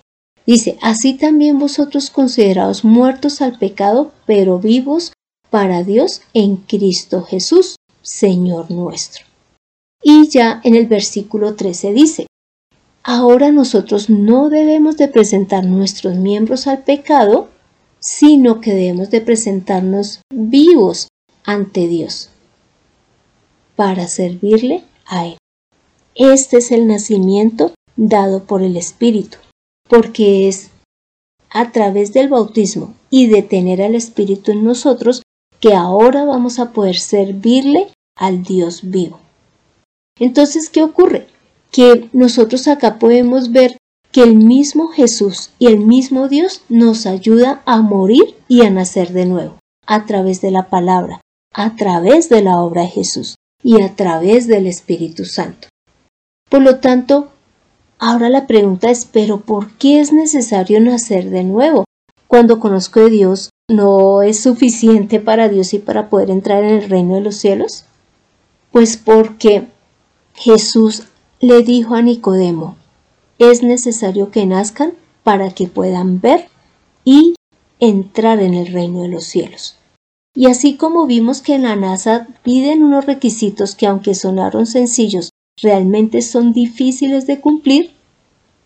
Dice, 0.46 0.78
así 0.82 1.16
también 1.16 1.60
vosotros 1.60 2.10
considerados 2.10 2.86
muertos 2.86 3.42
al 3.42 3.58
pecado, 3.58 4.14
pero 4.26 4.60
vivos 4.60 5.12
para 5.50 5.84
Dios 5.84 6.22
en 6.34 6.58
Cristo 6.58 7.24
Jesús, 7.24 7.76
Señor 8.02 8.72
nuestro. 8.72 9.26
Y 10.02 10.30
ya 10.30 10.62
en 10.64 10.76
el 10.76 10.88
versículo 10.88 11.56
13 11.56 11.92
dice, 11.92 12.28
ahora 13.04 13.52
nosotros 13.52 14.10
no 14.10 14.50
debemos 14.50 14.96
de 14.96 15.10
presentar 15.10 15.66
nuestros 15.66 16.16
miembros 16.16 16.68
al 16.68 16.84
pecado, 16.84 17.50
sino 18.00 18.62
que 18.62 18.74
debemos 18.74 19.10
de 19.10 19.20
presentarnos 19.20 20.22
vivos 20.32 21.10
ante 21.44 21.88
Dios 21.88 22.30
para 23.78 24.08
servirle 24.08 24.84
a 25.06 25.28
Él. 25.28 25.38
Este 26.16 26.58
es 26.58 26.72
el 26.72 26.88
nacimiento 26.88 27.74
dado 27.96 28.44
por 28.44 28.64
el 28.64 28.76
Espíritu, 28.76 29.38
porque 29.88 30.50
es 30.50 30.72
a 31.52 31.72
través 31.72 32.12
del 32.12 32.28
bautismo 32.28 32.96
y 33.12 33.28
de 33.28 33.44
tener 33.44 33.82
al 33.82 33.96
Espíritu 33.96 34.52
en 34.52 34.66
nosotros 34.66 35.22
que 35.60 35.76
ahora 35.76 36.26
vamos 36.26 36.60
a 36.60 36.72
poder 36.72 36.98
servirle 36.98 37.88
al 38.18 38.44
Dios 38.44 38.82
vivo. 38.84 39.20
Entonces, 40.20 40.70
¿qué 40.70 40.82
ocurre? 40.82 41.28
Que 41.72 42.10
nosotros 42.14 42.68
acá 42.68 42.98
podemos 42.98 43.52
ver 43.52 43.78
que 44.12 44.24
el 44.24 44.36
mismo 44.36 44.88
Jesús 44.88 45.52
y 45.60 45.68
el 45.68 45.78
mismo 45.80 46.28
Dios 46.28 46.64
nos 46.68 47.06
ayuda 47.06 47.62
a 47.66 47.82
morir 47.82 48.36
y 48.48 48.62
a 48.66 48.72
nacer 48.72 49.14
de 49.14 49.28
nuevo, 49.28 49.60
a 49.86 50.06
través 50.06 50.42
de 50.42 50.50
la 50.50 50.70
palabra, 50.70 51.22
a 51.54 51.76
través 51.76 52.30
de 52.30 52.42
la 52.42 52.58
obra 52.60 52.82
de 52.82 52.88
Jesús 52.88 53.36
y 53.68 53.82
a 53.82 53.98
través 53.98 54.48
del 54.48 54.66
Espíritu 54.66 55.26
Santo. 55.26 55.68
Por 56.50 56.62
lo 56.62 56.78
tanto, 56.80 57.28
ahora 58.00 58.30
la 58.30 58.48
pregunta 58.48 58.90
es, 58.90 59.06
¿pero 59.06 59.42
por 59.42 59.74
qué 59.74 60.00
es 60.00 60.14
necesario 60.14 60.80
nacer 60.80 61.30
de 61.30 61.44
nuevo? 61.44 61.84
Cuando 62.28 62.62
conozco 62.62 63.02
a 63.02 63.10
Dios, 63.10 63.50
¿no 63.70 64.22
es 64.22 64.40
suficiente 64.40 65.20
para 65.20 65.50
Dios 65.50 65.74
y 65.74 65.80
para 65.80 66.10
poder 66.10 66.30
entrar 66.30 66.64
en 66.64 66.82
el 66.82 66.90
reino 66.90 67.16
de 67.16 67.22
los 67.22 67.36
cielos? 67.36 67.84
Pues 68.72 68.96
porque 68.96 69.68
Jesús 70.34 71.04
le 71.42 71.62
dijo 71.62 71.96
a 71.96 72.02
Nicodemo, 72.02 72.78
es 73.38 73.64
necesario 73.64 74.32
que 74.32 74.46
nazcan 74.46 74.94
para 75.24 75.52
que 75.52 75.68
puedan 75.68 76.22
ver 76.22 76.48
y 77.04 77.36
entrar 77.82 78.40
en 78.40 78.54
el 78.54 78.68
reino 78.68 79.02
de 79.02 79.10
los 79.10 79.26
cielos. 79.26 79.77
Y 80.38 80.46
así 80.46 80.76
como 80.76 81.08
vimos 81.08 81.42
que 81.42 81.56
en 81.56 81.64
la 81.64 81.76
NASA 81.76 82.28
piden 82.44 82.84
unos 82.84 83.08
requisitos 83.08 83.74
que 83.74 83.88
aunque 83.88 84.14
sonaron 84.14 84.68
sencillos, 84.68 85.32
realmente 85.60 86.22
son 86.22 86.54
difíciles 86.54 87.26
de 87.26 87.42
cumplir, 87.42 87.96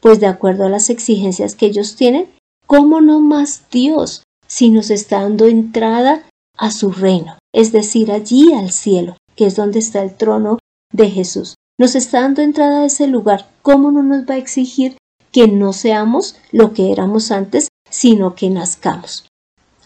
pues 0.02 0.20
de 0.20 0.28
acuerdo 0.28 0.66
a 0.66 0.70
las 0.70 0.90
exigencias 0.90 1.56
que 1.56 1.68
ellos 1.68 1.96
tienen, 1.96 2.28
¿cómo 2.68 3.00
no 3.00 3.22
más 3.22 3.64
Dios 3.72 4.24
si 4.50 4.70
nos 4.70 4.90
está 4.90 5.22
dando 5.22 5.46
entrada 5.46 6.24
a 6.58 6.72
su 6.72 6.92
reino, 6.92 7.38
es 7.54 7.72
decir, 7.72 8.12
allí 8.12 8.52
al 8.52 8.72
cielo, 8.72 9.16
que 9.38 9.46
es 9.46 9.56
donde 9.56 9.80
está 9.80 10.04
el 10.04 10.14
trono 10.14 10.60
de 10.92 11.10
Jesús? 11.10 11.56
Nos 11.80 11.96
está 11.96 12.20
dando 12.20 12.42
entrada 12.42 12.82
a 12.82 12.86
ese 12.86 13.08
lugar, 13.08 13.50
¿cómo 13.62 13.92
no 13.92 14.04
nos 14.04 14.30
va 14.30 14.34
a 14.34 14.40
exigir 14.40 14.98
que 15.32 15.48
no 15.48 15.72
seamos 15.72 16.36
lo 16.52 16.74
que 16.74 16.92
éramos 16.92 17.32
antes, 17.32 17.70
sino 17.90 18.36
que 18.36 18.50
nazcamos? 18.50 19.31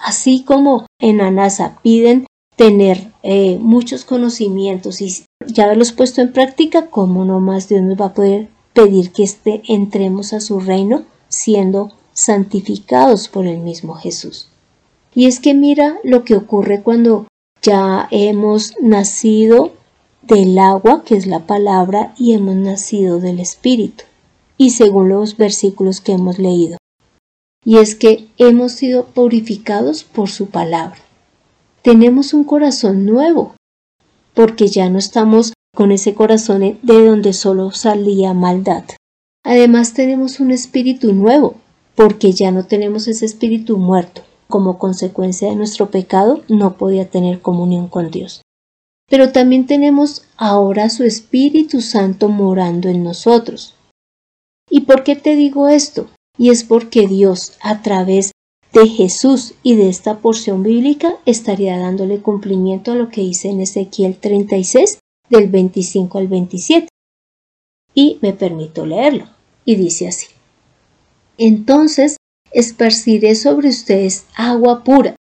Así 0.05 0.43
como 0.43 0.85
en 1.00 1.17
la 1.17 1.31
NASA 1.31 1.79
piden 1.81 2.27
tener 2.55 3.12
eh, 3.24 3.57
muchos 3.59 4.05
conocimientos 4.05 5.01
y 5.01 5.25
ya 5.47 5.63
haberlos 5.63 5.93
puesto 5.93 6.21
en 6.21 6.31
práctica, 6.31 6.91
¿cómo 6.91 7.25
no 7.25 7.39
más 7.39 7.69
Dios 7.69 7.81
nos 7.81 8.00
va 8.00 8.05
a 8.05 8.13
poder 8.13 8.47
pedir 8.74 9.12
que 9.12 9.24
este, 9.24 9.63
entremos 9.67 10.31
a 10.33 10.41
su 10.41 10.59
reino 10.59 11.05
siendo 11.27 11.91
santificados 12.13 13.29
por 13.29 13.47
el 13.47 13.62
mismo 13.62 13.95
Jesús? 13.95 14.47
Y 15.15 15.25
es 15.25 15.39
que 15.39 15.55
mira 15.55 15.97
lo 16.03 16.24
que 16.24 16.35
ocurre 16.35 16.83
cuando 16.83 17.25
ya 17.63 18.07
hemos 18.12 18.75
nacido 18.79 19.71
del 20.21 20.59
agua, 20.59 21.01
que 21.03 21.15
es 21.15 21.25
la 21.25 21.47
palabra, 21.47 22.13
y 22.19 22.33
hemos 22.33 22.55
nacido 22.55 23.19
del 23.19 23.39
Espíritu. 23.39 24.03
Y 24.55 24.69
según 24.69 25.09
los 25.09 25.35
versículos 25.35 26.00
que 26.00 26.12
hemos 26.12 26.38
leído, 26.38 26.77
y 27.65 27.79
es 27.79 27.95
que 27.95 28.27
hemos 28.38 28.74
sido 28.74 29.07
purificados 29.07 30.03
por 30.03 30.29
su 30.29 30.48
palabra. 30.48 31.00
Tenemos 31.81 32.34
un 32.34 32.43
corazón 32.43 33.05
nuevo, 33.05 33.55
porque 34.34 34.67
ya 34.67 34.89
no 34.89 35.00
estamos 35.00 35.53
con 35.75 35.91
ese 35.91 36.13
corazón 36.13 36.79
de 36.81 37.05
donde 37.05 37.34
solo 37.34 37.72
salía 37.72 38.34
maldad. 38.34 38.86
Además 39.43 39.93
tenemos 39.93 40.39
un 40.39 40.51
espíritu 40.51 41.13
nuevo, 41.13 41.55
porque 41.95 42.31
ya 42.31 42.51
no 42.51 42.65
tenemos 42.65 43.07
ese 43.07 43.25
espíritu 43.25 43.77
muerto. 43.77 44.22
Como 44.48 44.77
consecuencia 44.77 45.50
de 45.50 45.55
nuestro 45.55 45.89
pecado 45.89 46.43
no 46.48 46.77
podía 46.77 47.10
tener 47.10 47.41
comunión 47.41 47.88
con 47.88 48.12
Dios. 48.12 48.41
Pero 49.10 49.31
también 49.31 49.65
tenemos 49.65 50.24
ahora 50.38 50.89
su 50.89 51.03
Espíritu 51.03 51.81
Santo 51.81 52.29
morando 52.29 52.89
en 52.89 53.03
nosotros. 53.03 53.75
¿Y 54.69 54.81
por 54.81 55.03
qué 55.03 55.15
te 55.15 55.36
digo 55.36 55.67
esto? 55.67 56.10
Y 56.38 56.50
es 56.50 56.63
porque 56.63 57.08
Dios, 57.08 57.54
a 57.62 57.82
través 57.82 58.32
de 58.74 58.88
Jesús 58.88 59.54
y 59.63 59.75
de 59.75 59.89
esta 59.89 60.20
porción 60.20 60.63
bíblica, 60.63 61.15
estaría 61.25 61.77
dándole 61.77 62.22
cumplimiento 62.22 62.92
a 62.92 62.96
lo 62.96 63.10
que 63.10 63.22
dice 63.22 63.50
en 63.50 63.62
Ezequiel 63.62 64.18
36, 64.18 65.00
del 65.30 65.48
25 65.48 66.18
al 66.18 66.27
27. 66.27 66.88
Y 67.94 68.20
me 68.22 68.34
permito 68.34 68.86
leerlo. 68.86 69.30
Y 69.63 69.75
dice 69.75 70.08
así. 70.08 70.27
Entonces 71.38 72.18
esparciré 72.51 73.36
sobre 73.36 73.68
ustedes 73.68 74.25
agua 74.36 74.84
pura, 74.84 75.15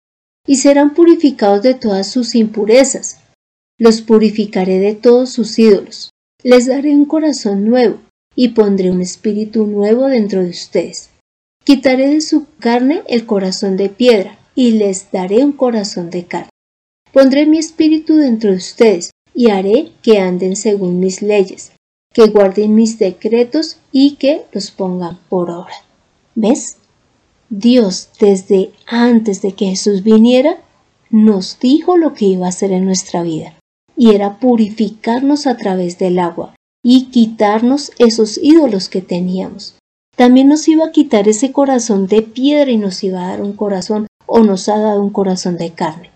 y 0.46 0.56
serán 0.56 0.94
purificados 0.94 1.62
de 1.62 1.74
todas 1.74 2.08
sus 2.08 2.34
impurezas. 2.34 3.20
Los 3.78 4.02
purificaré 4.02 4.78
de 4.78 4.94
todos 4.94 5.30
sus 5.30 5.58
ídolos. 5.58 6.10
Les 6.42 6.66
daré 6.66 6.94
un 6.94 7.06
corazón 7.06 7.64
nuevo, 7.64 7.98
y 8.36 8.48
pondré 8.48 8.90
un 8.90 9.00
espíritu 9.00 9.66
nuevo 9.66 10.06
dentro 10.06 10.42
de 10.42 10.50
ustedes. 10.50 11.10
Quitaré 11.64 12.08
de 12.08 12.20
su 12.20 12.46
carne 12.58 13.02
el 13.06 13.26
corazón 13.26 13.76
de 13.76 13.88
piedra, 13.88 14.38
y 14.54 14.72
les 14.72 15.10
daré 15.10 15.44
un 15.44 15.52
corazón 15.52 16.10
de 16.10 16.26
carne. 16.26 16.50
Pondré 17.12 17.46
mi 17.46 17.58
espíritu 17.58 18.16
dentro 18.16 18.50
de 18.50 18.56
ustedes, 18.56 19.10
y 19.34 19.50
haré 19.50 19.92
que 20.02 20.18
anden 20.18 20.56
según 20.56 21.00
mis 21.00 21.22
leyes, 21.22 21.72
que 22.12 22.26
guarden 22.26 22.74
mis 22.74 22.98
decretos 22.98 23.78
y 23.90 24.16
que 24.16 24.44
los 24.52 24.70
pongan 24.70 25.18
por 25.28 25.50
obra. 25.50 25.74
¿Ves? 26.34 26.76
Dios 27.48 28.10
desde 28.20 28.70
antes 28.86 29.42
de 29.42 29.52
que 29.52 29.66
Jesús 29.66 30.02
viniera 30.02 30.58
nos 31.10 31.58
dijo 31.60 31.96
lo 31.96 32.14
que 32.14 32.26
iba 32.26 32.46
a 32.46 32.50
hacer 32.50 32.72
en 32.72 32.84
nuestra 32.84 33.22
vida, 33.22 33.58
y 33.96 34.14
era 34.14 34.38
purificarnos 34.38 35.46
a 35.46 35.56
través 35.56 35.98
del 35.98 36.18
agua 36.18 36.54
y 36.84 37.06
quitarnos 37.06 37.90
esos 37.98 38.38
ídolos 38.40 38.88
que 38.88 39.00
teníamos. 39.00 39.74
También 40.16 40.48
nos 40.48 40.68
iba 40.68 40.84
a 40.84 40.92
quitar 40.92 41.26
ese 41.26 41.50
corazón 41.50 42.06
de 42.06 42.22
piedra 42.22 42.70
y 42.70 42.76
nos 42.76 43.02
iba 43.02 43.24
a 43.24 43.30
dar 43.30 43.42
un 43.42 43.54
corazón 43.54 44.06
o 44.26 44.40
nos 44.40 44.68
ha 44.68 44.78
dado 44.78 45.02
un 45.02 45.10
corazón 45.10 45.56
de 45.56 45.70
carne. 45.70 46.10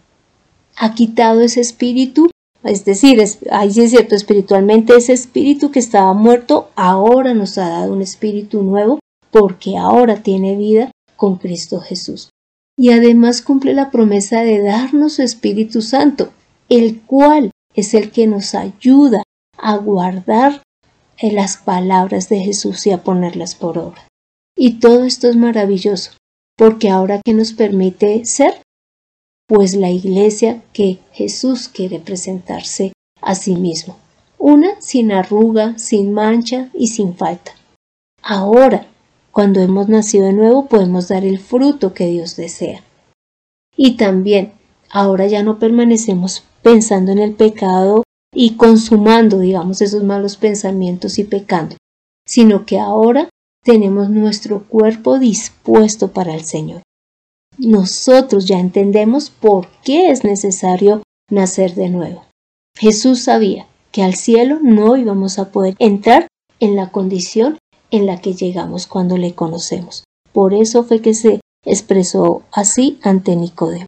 Ha 0.76 0.94
quitado 0.94 1.40
ese 1.40 1.60
espíritu, 1.60 2.30
es 2.62 2.84
decir, 2.84 3.20
ahí 3.50 3.72
sí 3.72 3.82
es 3.82 3.90
cierto, 3.90 4.14
espiritualmente 4.14 4.94
ese 4.94 5.14
espíritu 5.14 5.72
que 5.72 5.80
estaba 5.80 6.12
muerto 6.12 6.68
ahora 6.76 7.34
nos 7.34 7.58
ha 7.58 7.68
dado 7.68 7.92
un 7.92 8.02
espíritu 8.02 8.62
nuevo 8.62 9.00
porque 9.32 9.76
ahora 9.76 10.22
tiene 10.22 10.56
vida 10.56 10.92
con 11.16 11.37
Cristo 11.37 11.80
Jesús. 11.80 12.28
Y 12.76 12.90
además 12.90 13.42
cumple 13.42 13.75
la 13.75 13.90
promesa 13.90 14.42
de 14.42 14.62
darnos 14.62 15.14
su 15.14 15.22
Espíritu 15.22 15.82
Santo, 15.82 16.30
el 16.68 17.00
cual 17.00 17.50
es 17.75 17.94
el 17.94 18.12
que 18.12 18.28
nos 18.28 18.54
ayuda 18.54 19.25
a 19.58 19.76
guardar 19.76 20.62
en 21.18 21.34
las 21.34 21.56
palabras 21.56 22.28
de 22.28 22.40
Jesús 22.40 22.86
y 22.86 22.92
a 22.92 23.02
ponerlas 23.02 23.54
por 23.54 23.78
obra. 23.78 24.06
Y 24.56 24.80
todo 24.80 25.04
esto 25.04 25.28
es 25.28 25.36
maravilloso, 25.36 26.12
porque 26.56 26.90
ahora 26.90 27.20
que 27.24 27.34
nos 27.34 27.52
permite 27.52 28.24
ser, 28.24 28.62
pues 29.46 29.74
la 29.74 29.90
iglesia 29.90 30.62
que 30.72 30.98
Jesús 31.12 31.68
quiere 31.68 32.00
presentarse 32.00 32.92
a 33.21 33.34
sí 33.34 33.56
mismo, 33.56 33.97
una 34.38 34.80
sin 34.80 35.12
arruga, 35.12 35.78
sin 35.78 36.12
mancha 36.12 36.71
y 36.75 36.88
sin 36.88 37.16
falta. 37.16 37.52
Ahora 38.23 38.86
cuando 39.38 39.60
hemos 39.60 39.88
nacido 39.88 40.26
de 40.26 40.32
nuevo 40.32 40.66
podemos 40.66 41.06
dar 41.06 41.25
el 41.25 41.38
fruto 41.38 41.94
que 41.94 42.06
Dios 42.06 42.34
desea. 42.34 42.82
Y 43.76 43.97
también, 43.97 44.52
ahora 44.90 45.28
ya 45.28 45.44
no 45.44 45.60
permanecemos 45.60 46.42
pensando 46.62 47.12
en 47.12 47.21
el 47.21 47.34
pecado 47.34 48.02
y 48.34 48.56
consumando, 48.56 49.38
digamos, 49.38 49.80
esos 49.80 50.02
malos 50.04 50.36
pensamientos 50.36 51.19
y 51.19 51.25
pecando, 51.25 51.76
sino 52.26 52.67
que 52.67 52.78
ahora 52.78 53.28
tenemos 53.64 54.10
nuestro 54.10 54.64
cuerpo 54.64 55.19
dispuesto 55.19 56.12
para 56.12 56.34
el 56.34 56.45
Señor. 56.45 56.82
Nosotros 57.58 58.47
ya 58.47 58.60
entendemos 58.60 59.30
por 59.30 59.69
qué 59.82 60.10
es 60.10 60.25
necesario 60.25 61.02
nacer 61.30 61.75
de 61.75 61.88
nuevo. 61.88 62.25
Jesús 62.76 63.25
sabía 63.25 63.67
que 63.91 64.02
al 64.02 64.14
cielo 64.14 64.60
no 64.62 64.97
íbamos 64.97 65.38
a 65.38 65.50
poder 65.50 65.75
entrar 65.78 66.28
en 66.60 66.76
la 66.76 66.91
condición 66.91 67.58
en 67.91 68.06
la 68.06 68.21
que 68.21 68.34
llegamos 68.34 68.86
cuando 68.86 69.17
le 69.17 69.34
conocemos. 69.34 70.04
Por 70.32 70.54
eso 70.54 70.84
fue 70.84 71.00
que 71.00 71.14
se 71.14 71.41
expresó 71.64 72.43
así 72.52 72.99
ante 73.02 73.34
Nicodemo. 73.34 73.86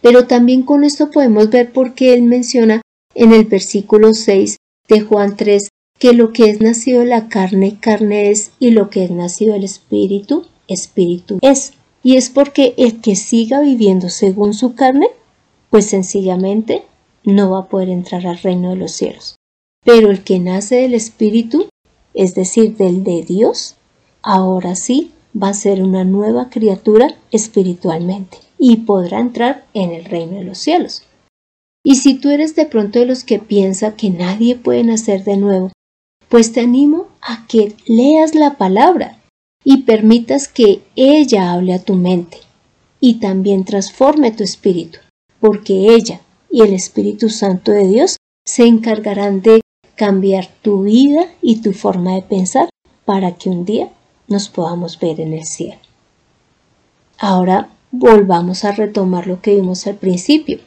Pero 0.00 0.26
también 0.26 0.62
con 0.62 0.84
esto 0.84 1.10
podemos 1.10 1.50
ver 1.50 1.72
por 1.72 1.94
qué 1.94 2.14
él 2.14 2.22
menciona 2.22 2.80
en 3.14 3.32
el 3.32 3.44
versículo 3.44 4.14
6 4.14 4.56
de 4.88 5.00
Juan 5.00 5.36
3 5.36 5.68
que 6.00 6.14
lo 6.14 6.32
que 6.32 6.48
es 6.48 6.60
nacido 6.60 7.00
de 7.00 7.06
la 7.06 7.28
carne, 7.28 7.78
carne 7.78 8.30
es, 8.30 8.52
y 8.58 8.70
lo 8.70 8.88
que 8.88 9.04
es 9.04 9.10
nacido 9.10 9.52
del 9.52 9.64
espíritu, 9.64 10.46
espíritu 10.66 11.38
es. 11.42 11.74
Y 12.02 12.16
es 12.16 12.30
porque 12.30 12.72
el 12.78 13.02
que 13.02 13.14
siga 13.16 13.60
viviendo 13.60 14.08
según 14.08 14.54
su 14.54 14.74
carne, 14.74 15.08
pues 15.68 15.84
sencillamente 15.86 16.84
no 17.22 17.50
va 17.50 17.60
a 17.60 17.68
poder 17.68 17.90
entrar 17.90 18.26
al 18.26 18.38
reino 18.38 18.70
de 18.70 18.76
los 18.76 18.92
cielos. 18.92 19.36
Pero 19.84 20.10
el 20.10 20.24
que 20.24 20.38
nace 20.38 20.76
del 20.76 20.94
espíritu, 20.94 21.68
es 22.14 22.34
decir, 22.34 22.78
del 22.78 23.04
de 23.04 23.22
Dios, 23.22 23.76
ahora 24.22 24.76
sí 24.76 25.12
va 25.40 25.48
a 25.48 25.54
ser 25.54 25.82
una 25.82 26.04
nueva 26.04 26.48
criatura 26.48 27.14
espiritualmente 27.30 28.38
y 28.58 28.78
podrá 28.78 29.20
entrar 29.20 29.66
en 29.74 29.90
el 29.90 30.06
reino 30.06 30.38
de 30.38 30.44
los 30.44 30.58
cielos. 30.58 31.02
Y 31.84 31.96
si 31.96 32.14
tú 32.14 32.30
eres 32.30 32.54
de 32.56 32.66
pronto 32.66 32.98
de 32.98 33.06
los 33.06 33.24
que 33.24 33.38
piensa 33.38 33.96
que 33.96 34.10
nadie 34.10 34.56
puede 34.56 34.84
nacer 34.84 35.24
de 35.24 35.36
nuevo, 35.36 35.72
pues 36.28 36.52
te 36.52 36.60
animo 36.60 37.08
a 37.22 37.46
que 37.46 37.74
leas 37.86 38.34
la 38.34 38.56
palabra 38.56 39.18
y 39.64 39.82
permitas 39.82 40.48
que 40.48 40.82
ella 40.94 41.52
hable 41.52 41.74
a 41.74 41.82
tu 41.82 41.94
mente 41.94 42.38
y 43.00 43.14
también 43.14 43.64
transforme 43.64 44.30
tu 44.30 44.44
espíritu, 44.44 44.98
porque 45.40 45.94
ella 45.94 46.20
y 46.50 46.62
el 46.62 46.74
Espíritu 46.74 47.30
Santo 47.30 47.72
de 47.72 47.86
Dios 47.86 48.16
se 48.44 48.66
encargarán 48.66 49.40
de 49.40 49.60
cambiar 49.94 50.48
tu 50.62 50.82
vida 50.82 51.26
y 51.40 51.62
tu 51.62 51.72
forma 51.72 52.14
de 52.14 52.22
pensar 52.22 52.68
para 53.04 53.36
que 53.36 53.48
un 53.48 53.64
día 53.64 53.90
nos 54.28 54.48
podamos 54.48 54.98
ver 54.98 55.20
en 55.20 55.32
el 55.32 55.44
cielo. 55.44 55.80
Ahora 57.18 57.70
volvamos 57.90 58.64
a 58.64 58.72
retomar 58.72 59.26
lo 59.26 59.40
que 59.40 59.54
vimos 59.54 59.86
al 59.86 59.96
principio, 59.96 60.60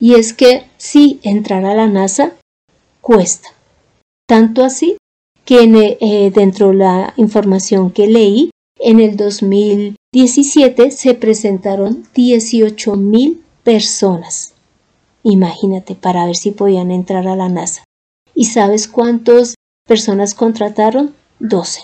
y 0.00 0.14
es 0.14 0.32
que 0.32 0.66
sí, 0.76 1.20
entrar 1.22 1.64
a 1.64 1.74
la 1.74 1.86
NASA 1.86 2.32
cuesta, 3.00 3.48
tanto 4.26 4.64
así 4.64 4.96
que 5.44 5.96
eh, 6.00 6.30
dentro 6.30 6.68
de 6.68 6.74
la 6.74 7.14
información 7.16 7.90
que 7.90 8.06
leí, 8.06 8.50
en 8.80 9.00
el 9.00 9.16
2017 9.16 10.90
se 10.90 11.14
presentaron 11.14 12.06
18 12.14 12.96
mil 12.96 13.42
personas. 13.64 14.54
Imagínate, 15.22 15.94
para 15.94 16.26
ver 16.26 16.36
si 16.36 16.52
podían 16.52 16.90
entrar 16.90 17.26
a 17.26 17.34
la 17.34 17.48
NASA. 17.48 17.84
¿Y 18.34 18.44
sabes 18.44 18.86
cuántas 18.86 19.54
personas 19.86 20.34
contrataron? 20.34 21.14
12. 21.40 21.80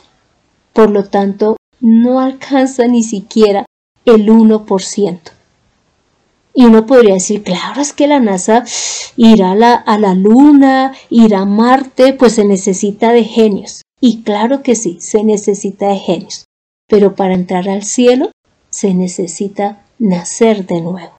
Por 0.73 0.91
lo 0.91 1.05
tanto, 1.05 1.57
no 1.81 2.21
alcanza 2.21 2.87
ni 2.87 3.03
siquiera 3.03 3.67
el 4.05 4.29
1%. 4.29 5.34
Y 6.55 6.65
uno 6.67 6.87
podría 6.87 7.15
decir, 7.15 7.43
claro, 7.43 7.81
es 7.81 7.93
que 7.93 8.07
la 8.07 8.21
NASA 8.21 8.65
irá 9.17 9.51
a 9.51 9.55
la, 9.57 9.75
a 9.75 9.99
la 9.99 10.15
Luna, 10.15 10.95
irá 11.11 11.41
a 11.41 11.45
Marte, 11.45 12.13
pues 12.13 12.35
se 12.35 12.45
necesita 12.45 13.13
de 13.13 13.25
genios. 13.25 13.83
Y 14.01 14.23
claro 14.23 14.63
que 14.63 14.77
sí, 14.77 14.99
se 15.01 15.25
necesita 15.25 15.89
de 15.89 15.97
genios. 15.97 16.45
Pero 16.89 17.17
para 17.17 17.35
entrar 17.35 17.69
al 17.69 17.83
cielo 17.83 18.31
se 18.71 18.95
necesita 18.95 19.83
nacer 19.99 20.67
de 20.67 20.81
nuevo. 20.81 21.17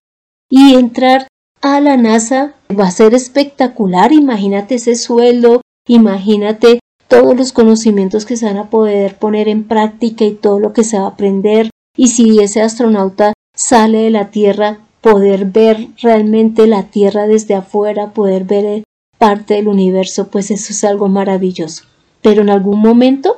Y 0.50 0.76
entrar 0.76 1.28
a 1.62 1.82
la 1.82 1.98
NASA 1.98 2.54
va 2.70 2.88
a 2.88 2.92
ser 2.92 3.14
espectacular. 3.14 4.14
Imagínate 4.14 4.76
ese 4.76 4.96
sueldo, 4.96 5.62
imagínate 5.88 6.80
todos 7.08 7.36
los 7.36 7.52
conocimientos 7.52 8.26
que 8.26 8.38
se 8.38 8.46
van 8.46 8.58
a 8.58 8.70
poder 8.70 9.18
poner 9.18 9.48
en 9.48 9.68
práctica 9.68 10.26
y 10.26 10.32
todo 10.32 10.60
lo 10.60 10.74
que 10.74 10.84
se 10.84 10.98
va 10.98 11.06
a 11.06 11.10
aprender. 11.10 11.70
Y 11.98 12.10
si 12.10 12.40
ese 12.40 12.62
astronauta 12.62 13.34
sale 13.56 14.00
de 14.00 14.10
la 14.10 14.30
Tierra, 14.30 14.85
poder 15.06 15.46
ver 15.46 15.90
realmente 16.02 16.66
la 16.66 16.82
Tierra 16.90 17.28
desde 17.28 17.54
afuera, 17.54 18.10
poder 18.10 18.44
ver 18.46 18.84
parte 19.20 19.54
del 19.54 19.68
universo, 19.68 20.30
pues 20.30 20.50
eso 20.50 20.74
es 20.74 20.84
algo 20.84 21.10
maravilloso. 21.10 21.84
Pero 22.24 22.42
en 22.42 22.50
algún 22.50 22.80
momento 22.80 23.38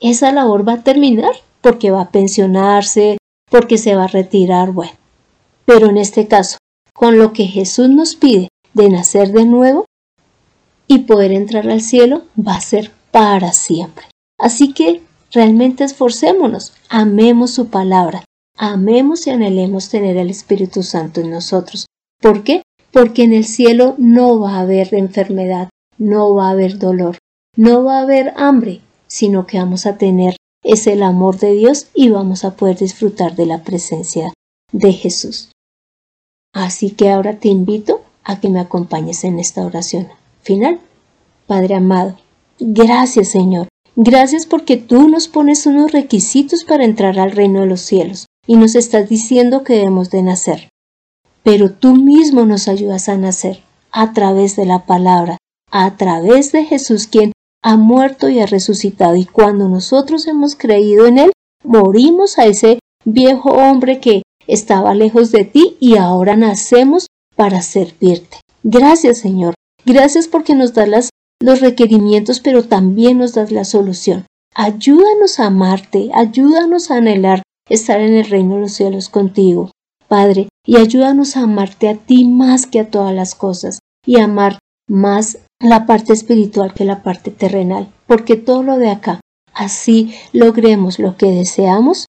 esa 0.00 0.32
labor 0.32 0.66
va 0.66 0.72
a 0.72 0.82
terminar 0.82 1.30
porque 1.60 1.92
va 1.92 2.00
a 2.00 2.10
pensionarse, 2.10 3.18
porque 3.48 3.78
se 3.78 3.94
va 3.94 4.04
a 4.04 4.08
retirar, 4.08 4.72
bueno. 4.72 4.94
Pero 5.64 5.88
en 5.88 5.98
este 5.98 6.26
caso, 6.26 6.56
con 6.92 7.16
lo 7.16 7.32
que 7.32 7.44
Jesús 7.44 7.88
nos 7.88 8.16
pide 8.16 8.48
de 8.72 8.90
nacer 8.90 9.30
de 9.30 9.44
nuevo 9.44 9.84
y 10.88 10.98
poder 11.04 11.30
entrar 11.30 11.70
al 11.70 11.80
cielo, 11.80 12.22
va 12.36 12.56
a 12.56 12.60
ser 12.60 12.90
para 13.12 13.52
siempre. 13.52 14.06
Así 14.36 14.72
que 14.72 15.00
realmente 15.30 15.84
esforcémonos, 15.84 16.72
amemos 16.88 17.52
su 17.52 17.68
palabra, 17.68 18.24
amemos 18.56 19.26
y 19.26 19.30
anhelemos 19.30 19.88
tener 19.88 20.16
el 20.16 20.30
Espíritu 20.30 20.82
Santo 20.82 21.20
en 21.20 21.30
nosotros. 21.30 21.86
¿Por 22.20 22.44
qué? 22.44 22.62
Porque 22.92 23.24
en 23.24 23.32
el 23.32 23.44
cielo 23.44 23.94
no 23.98 24.38
va 24.38 24.56
a 24.56 24.60
haber 24.60 24.94
enfermedad, 24.94 25.68
no 25.98 26.34
va 26.34 26.48
a 26.48 26.50
haber 26.50 26.78
dolor, 26.78 27.18
no 27.56 27.84
va 27.84 27.98
a 27.98 28.02
haber 28.02 28.32
hambre, 28.36 28.80
sino 29.06 29.46
que 29.46 29.58
vamos 29.58 29.86
a 29.86 29.98
tener 29.98 30.36
es 30.62 30.86
el 30.86 31.02
amor 31.02 31.38
de 31.38 31.52
Dios 31.52 31.88
y 31.94 32.08
vamos 32.08 32.44
a 32.44 32.56
poder 32.56 32.78
disfrutar 32.78 33.36
de 33.36 33.46
la 33.46 33.62
presencia 33.62 34.32
de 34.72 34.92
Jesús. 34.92 35.50
Así 36.54 36.90
que 36.90 37.10
ahora 37.10 37.38
te 37.38 37.48
invito 37.48 38.02
a 38.22 38.40
que 38.40 38.48
me 38.48 38.60
acompañes 38.60 39.24
en 39.24 39.38
esta 39.38 39.66
oración 39.66 40.08
final. 40.40 40.80
Padre 41.46 41.74
amado, 41.74 42.16
gracias 42.58 43.28
Señor, 43.28 43.68
gracias 43.96 44.46
porque 44.46 44.78
tú 44.78 45.08
nos 45.08 45.28
pones 45.28 45.66
unos 45.66 45.92
requisitos 45.92 46.64
para 46.64 46.84
entrar 46.84 47.18
al 47.18 47.32
reino 47.32 47.60
de 47.60 47.66
los 47.66 47.82
cielos 47.82 48.26
y 48.46 48.56
nos 48.56 48.74
estás 48.74 49.08
diciendo 49.08 49.64
que 49.64 49.74
debemos 49.74 50.10
de 50.10 50.22
nacer. 50.22 50.68
Pero 51.42 51.72
tú 51.72 51.94
mismo 51.94 52.44
nos 52.44 52.68
ayudas 52.68 53.08
a 53.08 53.16
nacer 53.16 53.62
a 53.92 54.12
través 54.12 54.56
de 54.56 54.66
la 54.66 54.86
palabra, 54.86 55.36
a 55.70 55.96
través 55.96 56.52
de 56.52 56.64
Jesús 56.64 57.06
quien 57.06 57.32
ha 57.62 57.76
muerto 57.76 58.28
y 58.28 58.40
ha 58.40 58.46
resucitado 58.46 59.16
y 59.16 59.24
cuando 59.24 59.68
nosotros 59.68 60.26
hemos 60.26 60.56
creído 60.56 61.06
en 61.06 61.18
Él, 61.18 61.32
morimos 61.62 62.38
a 62.38 62.46
ese 62.46 62.78
viejo 63.04 63.50
hombre 63.50 64.00
que 64.00 64.22
estaba 64.46 64.94
lejos 64.94 65.32
de 65.32 65.44
ti 65.44 65.76
y 65.80 65.96
ahora 65.96 66.36
nacemos 66.36 67.06
para 67.36 67.62
servirte. 67.62 68.40
Gracias 68.62 69.18
Señor, 69.18 69.54
gracias 69.86 70.28
porque 70.28 70.54
nos 70.54 70.74
das 70.74 71.10
los 71.40 71.60
requerimientos 71.60 72.40
pero 72.40 72.64
también 72.64 73.18
nos 73.18 73.32
das 73.34 73.50
la 73.50 73.64
solución. 73.64 74.26
Ayúdanos 74.54 75.40
a 75.40 75.46
amarte, 75.46 76.10
ayúdanos 76.14 76.90
a 76.90 76.96
anhelar 76.96 77.42
estar 77.68 78.00
en 78.00 78.14
el 78.14 78.26
reino 78.26 78.56
de 78.56 78.62
los 78.62 78.72
cielos 78.72 79.08
contigo, 79.08 79.70
Padre, 80.08 80.48
y 80.66 80.76
ayúdanos 80.76 81.36
a 81.36 81.42
amarte 81.42 81.88
a 81.88 81.96
ti 81.96 82.24
más 82.24 82.66
que 82.66 82.80
a 82.80 82.90
todas 82.90 83.14
las 83.14 83.34
cosas 83.34 83.78
y 84.06 84.20
amar 84.20 84.58
más 84.88 85.38
la 85.60 85.86
parte 85.86 86.12
espiritual 86.12 86.74
que 86.74 86.84
la 86.84 87.02
parte 87.02 87.30
terrenal, 87.30 87.88
porque 88.06 88.36
todo 88.36 88.62
lo 88.62 88.78
de 88.78 88.90
acá, 88.90 89.20
así 89.52 90.14
logremos 90.32 90.98
lo 90.98 91.16
que 91.16 91.26
deseamos, 91.26 92.06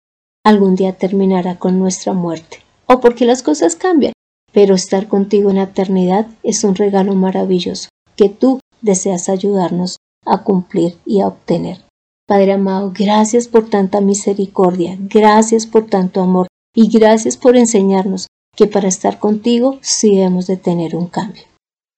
algún 0.45 0.75
día 0.75 0.95
terminará 0.95 1.59
con 1.59 1.79
nuestra 1.79 2.13
muerte, 2.13 2.59
o 2.87 3.01
porque 3.01 3.27
las 3.27 3.43
cosas 3.43 3.77
cambian, 3.77 4.13
pero 4.53 4.75
estar 4.75 5.07
contigo 5.07 5.51
en 5.51 5.57
la 5.57 5.65
eternidad 5.65 6.27
es 6.43 6.65
un 6.65 6.75
regalo 6.75 7.15
maravilloso 7.15 7.89
que 8.17 8.29
tú 8.29 8.61
deseas 8.81 9.29
ayudarnos 9.29 9.97
a 10.25 10.43
cumplir 10.43 10.97
y 11.05 11.21
a 11.21 11.29
obtener. 11.29 11.79
Padre 12.27 12.53
amado, 12.53 12.93
gracias 12.95 13.49
por 13.49 13.69
tanta 13.69 14.01
misericordia, 14.01 14.97
gracias 15.01 15.67
por 15.67 15.87
tanto 15.87 16.21
amor 16.21 16.47
y 16.75 16.89
gracias 16.89 17.37
por 17.37 17.57
enseñarnos 17.57 18.29
que 18.57 18.67
para 18.67 18.89
estar 18.89 19.19
contigo 19.19 19.79
sí 19.83 20.21
hemos 20.21 20.47
de 20.47 20.57
tener 20.57 20.95
un 20.95 21.07
cambio. 21.07 21.43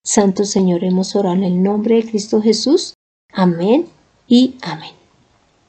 Santo 0.03 0.45
Señor, 0.45 0.83
hemos 0.85 1.15
orado 1.15 1.37
en 1.37 1.45
el 1.45 1.63
nombre 1.63 1.97
de 1.97 2.09
Cristo 2.09 2.41
Jesús. 2.41 2.95
Amén 3.33 3.87
y 4.27 4.57
amén. 4.63 4.93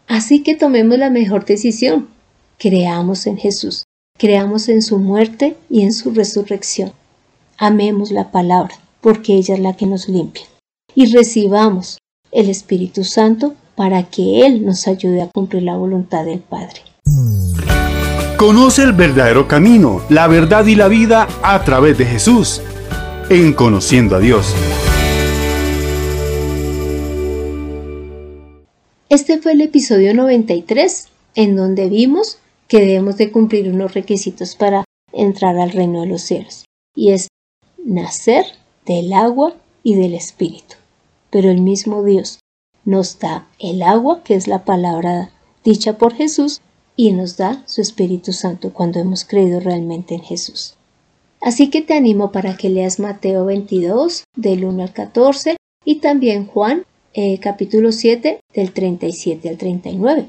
Así 0.07 0.43
que 0.43 0.55
tomemos 0.55 0.97
la 0.97 1.09
mejor 1.09 1.45
decisión. 1.45 2.09
Creamos 2.57 3.27
en 3.27 3.37
Jesús, 3.37 3.83
creamos 4.17 4.69
en 4.69 4.81
su 4.81 4.99
muerte 4.99 5.57
y 5.69 5.81
en 5.81 5.91
su 5.91 6.11
resurrección. 6.11 6.93
Amemos 7.57 8.11
la 8.11 8.31
palabra, 8.31 8.75
porque 9.01 9.33
ella 9.33 9.55
es 9.55 9.59
la 9.59 9.75
que 9.75 9.85
nos 9.85 10.07
limpia. 10.07 10.45
Y 10.93 11.13
recibamos 11.13 11.97
el 12.31 12.49
Espíritu 12.49 13.03
Santo 13.03 13.55
para 13.75 14.03
que 14.03 14.45
Él 14.45 14.65
nos 14.65 14.87
ayude 14.87 15.21
a 15.21 15.27
cumplir 15.27 15.63
la 15.63 15.75
voluntad 15.75 16.25
del 16.25 16.39
Padre. 16.39 16.81
Conoce 18.37 18.83
el 18.83 18.93
verdadero 18.93 19.47
camino, 19.47 20.01
la 20.09 20.27
verdad 20.27 20.65
y 20.65 20.75
la 20.75 20.87
vida 20.87 21.27
a 21.41 21.63
través 21.63 21.97
de 21.97 22.05
Jesús 22.05 22.61
en 23.29 23.53
Conociendo 23.53 24.15
a 24.15 24.19
Dios. 24.19 24.53
Este 29.09 29.37
fue 29.39 29.53
el 29.53 29.61
episodio 29.61 30.13
93, 30.13 31.07
en 31.35 31.55
donde 31.55 31.89
vimos 31.89 32.39
que 32.67 32.79
debemos 32.79 33.17
de 33.17 33.31
cumplir 33.31 33.69
unos 33.69 33.93
requisitos 33.93 34.55
para 34.55 34.83
entrar 35.13 35.57
al 35.57 35.71
reino 35.71 36.01
de 36.01 36.07
los 36.07 36.21
cielos, 36.21 36.65
y 36.95 37.11
es 37.11 37.29
nacer 37.77 38.45
del 38.85 39.13
agua 39.13 39.53
y 39.83 39.95
del 39.95 40.13
espíritu. 40.13 40.75
Pero 41.29 41.49
el 41.49 41.61
mismo 41.61 42.03
Dios 42.03 42.39
nos 42.85 43.19
da 43.19 43.47
el 43.59 43.81
agua, 43.81 44.23
que 44.23 44.35
es 44.35 44.47
la 44.47 44.63
palabra 44.63 45.31
dicha 45.63 45.97
por 45.97 46.13
Jesús, 46.13 46.61
y 46.95 47.11
nos 47.11 47.35
da 47.35 47.63
su 47.65 47.81
Espíritu 47.81 48.31
Santo 48.31 48.71
cuando 48.71 48.99
hemos 48.99 49.25
creído 49.25 49.59
realmente 49.59 50.15
en 50.15 50.21
Jesús. 50.21 50.75
Así 51.41 51.69
que 51.69 51.81
te 51.81 51.93
animo 51.93 52.31
para 52.31 52.55
que 52.55 52.69
leas 52.69 52.99
Mateo 52.99 53.45
22 53.45 54.23
del 54.35 54.65
1 54.65 54.83
al 54.83 54.93
14 54.93 55.57
y 55.83 55.95
también 55.95 56.47
Juan 56.47 56.85
eh, 57.13 57.39
capítulo 57.39 57.91
7 57.91 58.39
del 58.53 58.71
37 58.71 59.49
al 59.49 59.57
39. 59.57 60.25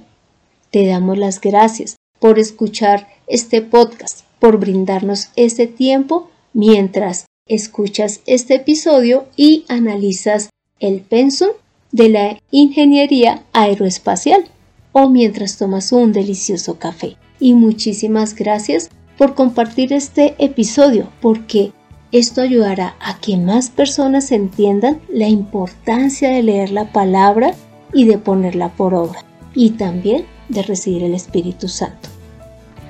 Te 0.71 0.87
damos 0.87 1.19
las 1.19 1.41
gracias 1.41 1.97
por 2.19 2.39
escuchar 2.39 3.09
este 3.27 3.63
podcast, 3.63 4.21
por 4.39 4.59
brindarnos 4.59 5.29
este 5.37 5.67
tiempo 5.67 6.31
mientras 6.53 7.27
escuchas 7.47 8.21
este 8.27 8.57
episodio 8.57 9.27
y 9.37 9.65
analizas 9.69 10.51
el 10.81 11.01
pensum 11.01 11.51
de 11.97 12.11
la 12.11 12.39
ingeniería 12.51 13.43
aeroespacial 13.55 14.45
o 14.93 15.09
mientras 15.09 15.57
tomas 15.57 15.93
un 15.93 16.13
delicioso 16.13 16.79
café. 16.79 17.17
Y 17.41 17.55
muchísimas 17.55 18.35
gracias 18.35 18.91
por 19.17 19.35
compartir 19.35 19.95
este 19.95 20.35
episodio, 20.39 21.09
porque 21.23 21.73
esto 22.13 22.43
ayudará 22.43 22.97
a 23.01 23.19
que 23.19 23.39
más 23.39 23.71
personas 23.71 24.31
entiendan 24.31 25.01
la 25.09 25.27
importancia 25.29 26.29
de 26.29 26.43
leer 26.43 26.71
la 26.71 26.93
palabra 26.93 27.55
y 27.95 28.05
de 28.05 28.19
ponerla 28.19 28.69
por 28.75 28.93
obra, 28.95 29.25
y 29.55 29.71
también 29.71 30.27
de 30.51 30.63
recibir 30.63 31.03
el 31.03 31.15
Espíritu 31.15 31.67
Santo. 31.67 32.11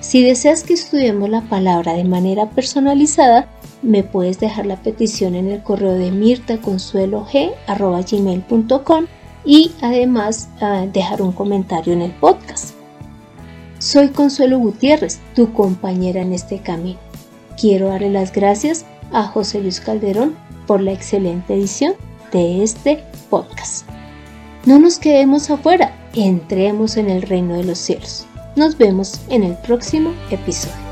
Si 0.00 0.24
deseas 0.24 0.64
que 0.64 0.74
estudiemos 0.74 1.30
la 1.30 1.42
palabra 1.42 1.92
de 1.92 2.04
manera 2.04 2.50
personalizada, 2.50 3.48
me 3.82 4.02
puedes 4.02 4.40
dejar 4.40 4.66
la 4.66 4.82
petición 4.82 5.34
en 5.34 5.48
el 5.48 5.62
correo 5.62 5.94
de 5.94 6.10
mirtaconsuelog.com 6.10 9.06
y 9.44 9.72
además 9.80 10.48
ah, 10.60 10.86
dejar 10.92 11.22
un 11.22 11.32
comentario 11.32 11.92
en 11.92 12.02
el 12.02 12.10
podcast. 12.12 12.74
Soy 13.78 14.08
Consuelo 14.08 14.58
Gutiérrez, 14.58 15.20
tu 15.34 15.52
compañera 15.52 16.20
en 16.20 16.32
este 16.32 16.60
camino. 16.60 16.98
Quiero 17.60 17.88
darle 17.88 18.10
las 18.10 18.32
gracias 18.32 18.84
a 19.12 19.24
José 19.24 19.60
Luis 19.60 19.80
Calderón 19.80 20.34
por 20.66 20.80
la 20.80 20.92
excelente 20.92 21.54
edición 21.54 21.94
de 22.32 22.62
este 22.62 23.04
podcast. 23.30 23.88
No 24.64 24.78
nos 24.78 24.98
quedemos 24.98 25.48
afuera, 25.50 25.94
entremos 26.14 26.96
en 26.96 27.08
el 27.08 27.22
reino 27.22 27.54
de 27.54 27.64
los 27.64 27.78
cielos. 27.78 28.26
Nos 28.56 28.78
vemos 28.78 29.20
en 29.28 29.44
el 29.44 29.56
próximo 29.58 30.12
episodio. 30.30 30.85